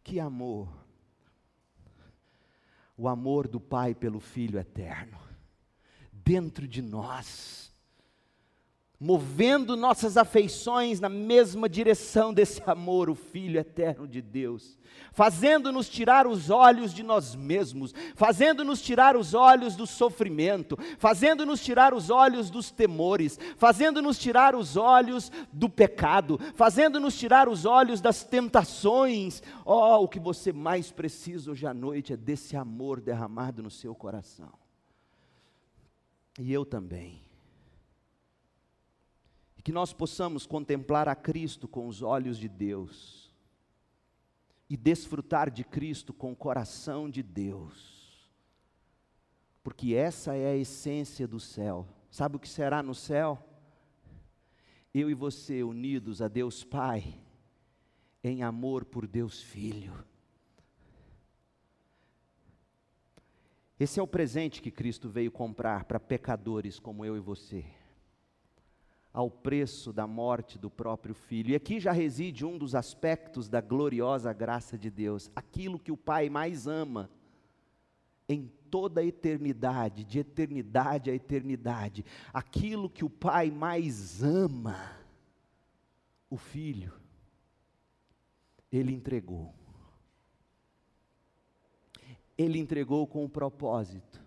Que 0.04 0.20
amor? 0.20 0.79
O 3.02 3.08
amor 3.08 3.48
do 3.48 3.58
Pai 3.58 3.94
pelo 3.94 4.20
Filho 4.20 4.58
eterno, 4.58 5.18
dentro 6.12 6.68
de 6.68 6.82
nós 6.82 7.69
movendo 9.00 9.78
nossas 9.78 10.18
afeições 10.18 11.00
na 11.00 11.08
mesma 11.08 11.70
direção 11.70 12.34
desse 12.34 12.62
amor, 12.66 13.08
o 13.08 13.14
Filho 13.14 13.58
eterno 13.58 14.06
de 14.06 14.20
Deus, 14.20 14.78
fazendo-nos 15.10 15.88
tirar 15.88 16.26
os 16.26 16.50
olhos 16.50 16.92
de 16.92 17.02
nós 17.02 17.34
mesmos, 17.34 17.94
fazendo-nos 18.14 18.82
tirar 18.82 19.16
os 19.16 19.32
olhos 19.32 19.74
do 19.74 19.86
sofrimento, 19.86 20.76
fazendo-nos 20.98 21.62
tirar 21.64 21.94
os 21.94 22.10
olhos 22.10 22.50
dos 22.50 22.70
temores, 22.70 23.38
fazendo-nos 23.56 24.18
tirar 24.18 24.54
os 24.54 24.76
olhos 24.76 25.32
do 25.50 25.70
pecado, 25.70 26.38
fazendo-nos 26.54 27.18
tirar 27.18 27.48
os 27.48 27.64
olhos 27.64 28.02
das 28.02 28.22
tentações. 28.22 29.42
Oh, 29.64 30.04
o 30.04 30.08
que 30.08 30.20
você 30.20 30.52
mais 30.52 30.92
precisa 30.92 31.50
hoje 31.50 31.66
à 31.66 31.72
noite 31.72 32.12
é 32.12 32.16
desse 32.18 32.54
amor 32.54 33.00
derramado 33.00 33.62
no 33.62 33.70
seu 33.70 33.94
coração. 33.94 34.52
E 36.38 36.52
eu 36.52 36.66
também 36.66 37.29
e 39.60 39.62
que 39.62 39.72
nós 39.72 39.92
possamos 39.92 40.46
contemplar 40.46 41.06
a 41.06 41.14
Cristo 41.14 41.68
com 41.68 41.86
os 41.86 42.00
olhos 42.00 42.38
de 42.38 42.48
Deus 42.48 43.30
e 44.70 44.74
desfrutar 44.74 45.50
de 45.50 45.62
Cristo 45.62 46.14
com 46.14 46.32
o 46.32 46.36
coração 46.36 47.10
de 47.10 47.22
Deus, 47.22 48.26
porque 49.62 49.94
essa 49.94 50.34
é 50.34 50.52
a 50.52 50.56
essência 50.56 51.28
do 51.28 51.38
céu. 51.38 51.86
Sabe 52.10 52.36
o 52.36 52.38
que 52.38 52.48
será 52.48 52.82
no 52.82 52.94
céu? 52.94 53.38
Eu 54.94 55.10
e 55.10 55.14
você 55.14 55.62
unidos 55.62 56.22
a 56.22 56.28
Deus 56.28 56.64
Pai, 56.64 57.20
em 58.24 58.42
amor 58.42 58.86
por 58.86 59.06
Deus 59.06 59.42
Filho. 59.42 59.92
Esse 63.78 64.00
é 64.00 64.02
o 64.02 64.08
presente 64.08 64.62
que 64.62 64.70
Cristo 64.70 65.10
veio 65.10 65.30
comprar 65.30 65.84
para 65.84 66.00
pecadores 66.00 66.78
como 66.78 67.04
eu 67.04 67.14
e 67.14 67.20
você 67.20 67.62
ao 69.12 69.30
preço 69.30 69.92
da 69.92 70.06
morte 70.06 70.58
do 70.58 70.70
próprio 70.70 71.14
filho. 71.14 71.50
E 71.50 71.54
aqui 71.54 71.80
já 71.80 71.92
reside 71.92 72.44
um 72.44 72.56
dos 72.56 72.74
aspectos 72.74 73.48
da 73.48 73.60
gloriosa 73.60 74.32
graça 74.32 74.78
de 74.78 74.90
Deus, 74.90 75.30
aquilo 75.34 75.78
que 75.78 75.90
o 75.90 75.96
Pai 75.96 76.28
mais 76.28 76.66
ama 76.66 77.10
em 78.28 78.50
toda 78.70 79.00
a 79.00 79.04
eternidade, 79.04 80.04
de 80.04 80.20
eternidade 80.20 81.10
a 81.10 81.14
eternidade, 81.14 82.04
aquilo 82.32 82.88
que 82.88 83.04
o 83.04 83.10
Pai 83.10 83.50
mais 83.50 84.22
ama, 84.22 84.96
o 86.28 86.36
Filho, 86.36 86.92
Ele 88.70 88.92
entregou. 88.92 89.52
Ele 92.38 92.58
entregou 92.58 93.06
com 93.06 93.24
o 93.24 93.28
propósito 93.28 94.19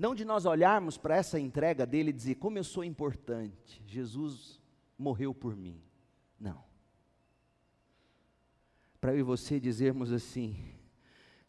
não 0.00 0.14
de 0.14 0.24
nós 0.24 0.46
olharmos 0.46 0.96
para 0.96 1.14
essa 1.14 1.38
entrega 1.38 1.84
dele 1.84 2.08
e 2.08 2.14
dizer, 2.14 2.36
como 2.36 2.56
eu 2.56 2.64
sou 2.64 2.82
importante, 2.82 3.82
Jesus 3.86 4.58
morreu 4.96 5.34
por 5.34 5.54
mim. 5.54 5.78
Não. 6.40 6.64
Para 8.98 9.12
eu 9.12 9.18
e 9.18 9.22
você 9.22 9.60
dizermos 9.60 10.10
assim, 10.10 10.56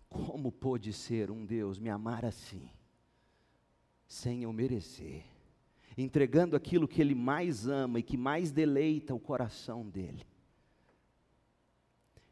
como 0.09 0.51
pôde 0.51 0.91
ser 0.91 1.31
um 1.31 1.45
Deus 1.45 1.79
me 1.79 1.89
amar 1.89 2.25
assim, 2.25 2.69
sem 4.05 4.43
eu 4.43 4.51
merecer, 4.51 5.23
entregando 5.97 6.53
aquilo 6.53 6.89
que 6.89 6.99
Ele 6.99 7.15
mais 7.15 7.69
ama 7.69 7.99
e 7.99 8.03
que 8.03 8.17
mais 8.17 8.51
deleita 8.51 9.15
o 9.15 9.19
coração 9.19 9.87
dele. 9.87 10.27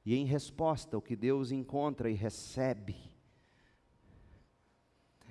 E 0.05 0.15
em 0.15 0.25
resposta, 0.25 0.97
o 0.97 1.01
que 1.01 1.15
Deus 1.15 1.49
encontra 1.49 2.11
e 2.11 2.13
recebe 2.13 3.09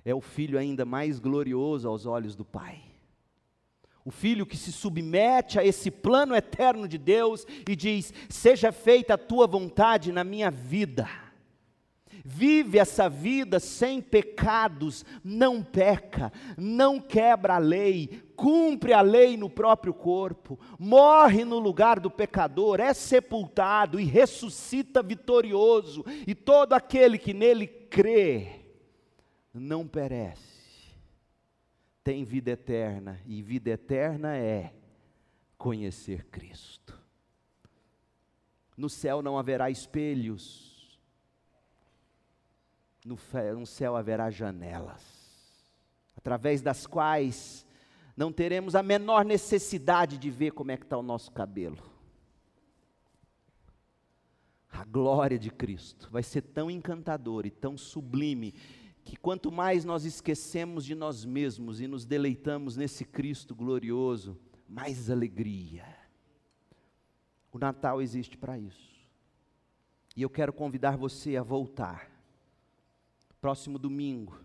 é 0.04 0.14
o 0.14 0.20
filho 0.20 0.58
ainda 0.58 0.84
mais 0.84 1.18
glorioso 1.18 1.88
aos 1.88 2.06
olhos 2.06 2.34
do 2.34 2.44
Pai. 2.44 2.82
O 4.04 4.10
filho 4.10 4.46
que 4.46 4.56
se 4.56 4.72
submete 4.72 5.58
a 5.58 5.64
esse 5.64 5.90
plano 5.90 6.34
eterno 6.34 6.88
de 6.88 6.96
Deus 6.96 7.46
e 7.68 7.76
diz: 7.76 8.12
Seja 8.28 8.72
feita 8.72 9.14
a 9.14 9.18
tua 9.18 9.46
vontade 9.46 10.12
na 10.12 10.24
minha 10.24 10.50
vida. 10.50 11.06
Vive 12.24 12.78
essa 12.78 13.08
vida 13.08 13.60
sem 13.60 14.00
pecados, 14.00 15.04
não 15.22 15.62
peca, 15.62 16.32
não 16.56 17.00
quebra 17.00 17.54
a 17.54 17.58
lei, 17.58 18.22
cumpre 18.34 18.92
a 18.92 19.00
lei 19.00 19.36
no 19.36 19.48
próprio 19.48 19.94
corpo, 19.94 20.58
morre 20.78 21.44
no 21.44 21.58
lugar 21.58 22.00
do 22.00 22.10
pecador, 22.10 22.80
é 22.80 22.92
sepultado 22.92 23.98
e 24.00 24.04
ressuscita 24.04 25.02
vitorioso, 25.02 26.04
e 26.26 26.34
todo 26.34 26.72
aquele 26.72 27.18
que 27.18 27.32
nele 27.32 27.66
crê, 27.66 28.57
não 29.52 29.86
perece, 29.86 30.94
tem 32.04 32.24
vida 32.24 32.50
eterna, 32.50 33.20
e 33.26 33.42
vida 33.42 33.70
eterna 33.70 34.36
é 34.36 34.72
conhecer 35.56 36.24
Cristo. 36.26 36.98
No 38.76 38.88
céu 38.88 39.20
não 39.20 39.36
haverá 39.36 39.70
espelhos, 39.70 40.98
no, 43.04 43.66
céu 43.66 43.96
haverá 43.96 44.30
janelas, 44.30 45.02
através 46.16 46.60
das 46.60 46.86
quais 46.86 47.66
não 48.16 48.32
teremos 48.32 48.74
a 48.74 48.82
menor 48.82 49.24
necessidade 49.24 50.18
de 50.18 50.30
ver 50.30 50.52
como 50.52 50.70
é 50.70 50.76
que 50.76 50.84
está 50.84 50.96
o 50.96 51.02
nosso 51.02 51.30
cabelo. 51.32 51.82
A 54.70 54.84
glória 54.84 55.38
de 55.38 55.50
Cristo 55.50 56.08
vai 56.10 56.22
ser 56.22 56.42
tão 56.42 56.70
encantadora 56.70 57.46
e 57.46 57.50
tão 57.50 57.76
sublime 57.76 58.54
que 59.08 59.16
quanto 59.16 59.50
mais 59.50 59.86
nós 59.86 60.04
esquecemos 60.04 60.84
de 60.84 60.94
nós 60.94 61.24
mesmos 61.24 61.80
e 61.80 61.86
nos 61.86 62.04
deleitamos 62.04 62.76
nesse 62.76 63.06
Cristo 63.06 63.54
glorioso, 63.54 64.38
mais 64.68 65.08
alegria. 65.08 65.86
O 67.50 67.58
Natal 67.58 68.02
existe 68.02 68.36
para 68.36 68.58
isso. 68.58 68.94
E 70.14 70.20
eu 70.20 70.28
quero 70.28 70.52
convidar 70.52 70.98
você 70.98 71.38
a 71.38 71.42
voltar. 71.42 72.10
Próximo 73.40 73.78
domingo, 73.78 74.38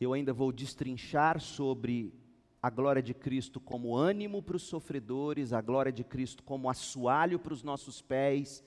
eu 0.00 0.12
ainda 0.12 0.32
vou 0.32 0.52
destrinchar 0.52 1.40
sobre 1.40 2.14
a 2.62 2.70
glória 2.70 3.02
de 3.02 3.14
Cristo 3.14 3.58
como 3.58 3.96
ânimo 3.96 4.40
para 4.40 4.54
os 4.54 4.62
sofredores, 4.62 5.52
a 5.52 5.60
glória 5.60 5.90
de 5.90 6.04
Cristo 6.04 6.44
como 6.44 6.70
assoalho 6.70 7.40
para 7.40 7.52
os 7.52 7.64
nossos 7.64 8.00
pés 8.00 8.62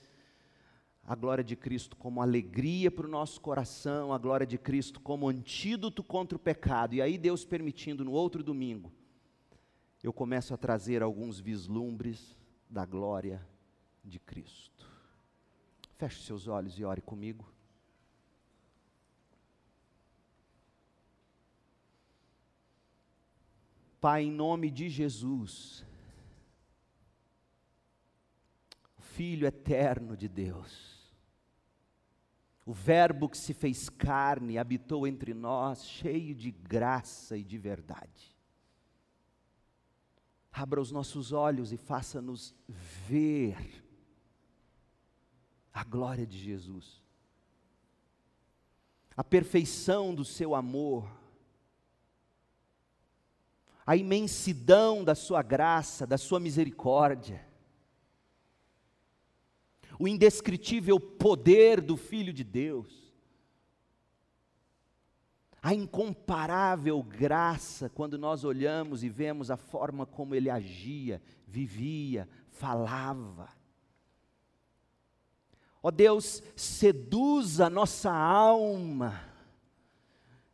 a 1.07 1.13
glória 1.13 1.43
de 1.43 1.55
Cristo 1.55 1.95
como 1.95 2.21
alegria 2.21 2.89
para 2.89 3.05
o 3.05 3.09
nosso 3.09 3.39
coração, 3.39 4.11
a 4.11 4.17
glória 4.17 4.45
de 4.45 4.57
Cristo 4.57 4.99
como 4.99 5.29
antídoto 5.29 6.03
contra 6.03 6.35
o 6.35 6.39
pecado. 6.39 6.95
E 6.95 7.01
aí, 7.01 7.17
Deus 7.17 7.45
permitindo, 7.45 8.03
no 8.03 8.11
outro 8.11 8.43
domingo, 8.43 8.91
eu 10.01 10.11
começo 10.11 10.53
a 10.53 10.57
trazer 10.57 11.03
alguns 11.03 11.39
vislumbres 11.39 12.35
da 12.69 12.85
glória 12.85 13.45
de 14.03 14.19
Cristo. 14.19 14.89
Feche 15.97 16.23
seus 16.23 16.47
olhos 16.47 16.77
e 16.79 16.83
ore 16.83 17.01
comigo. 17.01 17.45
Pai, 24.01 24.23
em 24.23 24.31
nome 24.31 24.69
de 24.69 24.89
Jesus, 24.89 25.85
Filho 29.15 29.47
eterno 29.47 30.17
de 30.17 30.27
Deus, 30.27 30.94
o 32.65 32.73
Verbo 32.73 33.29
que 33.29 33.37
se 33.37 33.53
fez 33.53 33.89
carne 33.89 34.57
habitou 34.57 35.05
entre 35.05 35.33
nós, 35.33 35.85
cheio 35.85 36.33
de 36.33 36.49
graça 36.51 37.37
e 37.37 37.43
de 37.43 37.57
verdade. 37.57 38.35
Abra 40.51 40.81
os 40.81 40.91
nossos 40.91 41.31
olhos 41.31 41.71
e 41.71 41.77
faça-nos 41.77 42.55
ver 42.67 43.83
a 45.73 45.83
glória 45.83 46.25
de 46.25 46.39
Jesus. 46.39 47.03
a 49.17 49.23
perfeição 49.23 50.13
do 50.13 50.25
seu 50.25 50.53
amor, 50.53 51.09
a 53.85 53.95
imensidão 53.95 55.03
da 55.03 55.15
sua 55.15 55.41
graça, 55.41 56.05
da 56.05 56.17
sua 56.17 56.39
misericórdia, 56.39 57.45
o 59.99 60.07
indescritível 60.07 60.99
poder 60.99 61.81
do 61.81 61.95
Filho 61.95 62.33
de 62.33 62.43
Deus, 62.43 63.05
a 65.61 65.73
incomparável 65.73 67.01
graça 67.01 67.89
quando 67.89 68.17
nós 68.17 68.43
olhamos 68.43 69.03
e 69.03 69.09
vemos 69.09 69.49
a 69.49 69.57
forma 69.57 70.05
como 70.05 70.35
ele 70.35 70.49
agia, 70.49 71.21
vivia, 71.47 72.29
falava. 72.51 73.49
Ó 75.81 75.89
Deus, 75.89 76.43
seduz 76.55 77.59
a 77.59 77.69
nossa 77.69 78.11
alma 78.11 79.21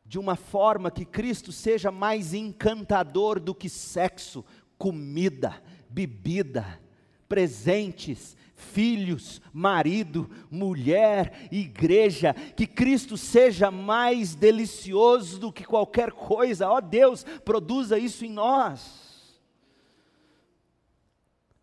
de 0.06 0.20
uma 0.20 0.36
forma 0.36 0.92
que 0.92 1.06
Cristo 1.06 1.54
seja 1.54 1.90
mais 1.90 2.34
encantador 2.34 3.40
do 3.40 3.56
que 3.56 3.70
sexo, 3.70 4.44
comida, 4.78 5.64
bebida, 5.90 6.82
presentes, 7.30 8.36
filhos, 8.62 9.42
marido, 9.52 10.30
mulher, 10.50 11.50
igreja, 11.52 12.34
que 12.34 12.66
Cristo 12.68 13.18
seja 13.18 13.70
mais 13.70 14.36
delicioso 14.36 15.40
do 15.40 15.52
que 15.52 15.66
qualquer 15.66 16.12
coisa, 16.12 16.70
ó 16.70 16.80
Deus, 16.80 17.24
produza 17.44 17.98
isso 17.98 18.24
em 18.24 18.30
nós. 18.30 19.42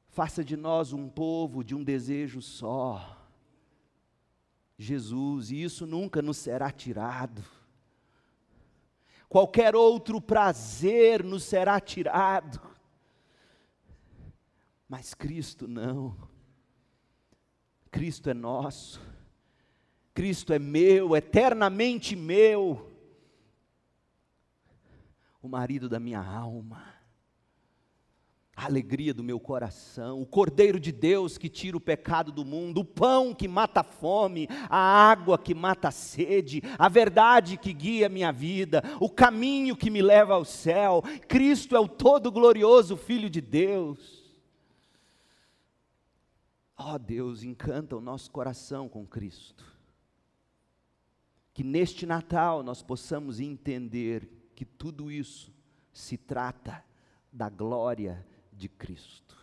Faça 0.09 0.45
de 0.45 0.57
nós 0.57 0.93
um 0.93 1.09
povo 1.09 1.63
de 1.63 1.75
um 1.75 1.85
desejo 1.85 2.43
só, 2.43 3.17
Jesus, 4.77 5.51
e 5.51 5.63
isso 5.63 5.87
nunca 5.87 6.21
nos 6.21 6.37
será 6.37 6.71
tirado. 6.71 7.43
Qualquer 9.29 9.77
outro 9.77 10.21
prazer 10.21 11.23
nos 11.23 11.45
será 11.45 11.79
tirado, 11.81 12.61
mas 14.89 15.15
Cristo 15.15 15.69
não. 15.69 16.17
Cristo 17.91 18.31
é 18.31 18.35
nosso, 18.35 19.01
Cristo 20.15 20.53
é 20.53 20.59
meu, 20.59 21.17
eternamente 21.17 22.15
meu, 22.15 22.93
o 25.43 25.49
marido 25.49 25.89
da 25.89 25.99
minha 25.99 26.21
alma 26.21 26.99
a 28.59 28.65
alegria 28.65 29.15
do 29.15 29.23
meu 29.23 29.39
coração, 29.39 30.21
o 30.21 30.27
Cordeiro 30.27 30.81
de 30.81 30.91
Deus 30.91 31.39
que 31.39 31.49
tira 31.49 31.77
o 31.77 31.81
pecado 31.81 32.33
do 32.33 32.45
mundo, 32.45 32.81
o 32.81 32.85
pão 32.85 33.33
que 33.33 33.47
mata 33.47 33.81
a 33.81 33.85
fome, 33.85 34.49
a 34.69 34.77
água 34.77 35.39
que 35.39 35.55
mata 35.55 35.87
a 35.87 35.93
sede, 35.93 36.61
a 36.77 36.89
verdade 36.89 37.57
que 37.57 37.73
guia 37.73 38.07
a 38.07 38.09
minha 38.09 38.33
vida, 38.33 38.83
o 38.99 39.09
caminho 39.09 39.77
que 39.77 39.89
me 39.89 40.03
leva 40.03 40.35
ao 40.35 40.45
céu. 40.45 41.05
Cristo 41.29 41.77
é 41.77 41.79
o 41.79 41.87
todo 41.87 42.33
glorioso 42.33 42.97
Filho 42.97 43.31
de 43.31 43.41
Deus. 43.41 44.18
Ó 46.81 46.95
oh, 46.95 46.99
Deus, 46.99 47.43
encanta 47.43 47.97
o 47.97 48.01
nosso 48.01 48.31
coração 48.31 48.89
com 48.89 49.05
Cristo. 49.05 49.65
Que 51.53 51.65
neste 51.65 52.07
Natal 52.07 52.63
nós 52.63 52.85
possamos 52.85 53.41
entender 53.41 54.29
que 54.55 54.65
tudo 54.65 55.11
isso 55.11 55.53
se 55.93 56.17
trata 56.17 56.85
da 57.33 57.49
glória 57.49 58.25
de 58.53 58.69
Cristo. 58.69 59.37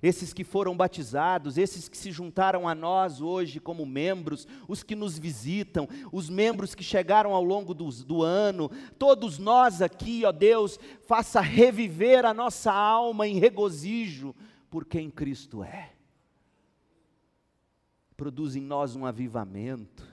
Esses 0.00 0.32
que 0.32 0.44
foram 0.44 0.76
batizados, 0.76 1.58
esses 1.58 1.88
que 1.88 1.96
se 1.96 2.12
juntaram 2.12 2.68
a 2.68 2.74
nós 2.74 3.20
hoje 3.20 3.58
como 3.58 3.84
membros, 3.84 4.46
os 4.68 4.84
que 4.84 4.94
nos 4.94 5.18
visitam, 5.18 5.88
os 6.12 6.30
membros 6.30 6.72
que 6.72 6.84
chegaram 6.84 7.34
ao 7.34 7.42
longo 7.42 7.74
do, 7.74 7.90
do 8.04 8.22
ano, 8.22 8.70
todos 8.96 9.38
nós 9.38 9.82
aqui, 9.82 10.24
ó 10.24 10.30
Deus, 10.30 10.78
faça 11.04 11.40
reviver 11.40 12.24
a 12.24 12.32
nossa 12.32 12.72
alma 12.72 13.26
em 13.26 13.40
regozijo 13.40 14.36
por 14.70 14.84
quem 14.84 15.10
Cristo 15.10 15.64
é. 15.64 15.97
Produz 18.18 18.56
em 18.56 18.60
nós 18.60 18.96
um 18.96 19.06
avivamento, 19.06 20.04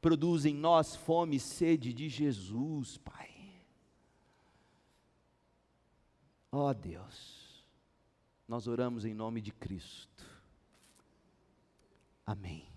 produz 0.00 0.44
em 0.44 0.52
nós 0.52 0.96
fome 0.96 1.36
e 1.36 1.40
sede 1.40 1.92
de 1.92 2.08
Jesus, 2.08 2.96
Pai. 2.98 3.32
Ó 6.50 6.68
oh, 6.68 6.74
Deus, 6.74 7.64
nós 8.48 8.66
oramos 8.66 9.04
em 9.04 9.14
nome 9.14 9.40
de 9.40 9.52
Cristo. 9.52 10.26
Amém. 12.26 12.67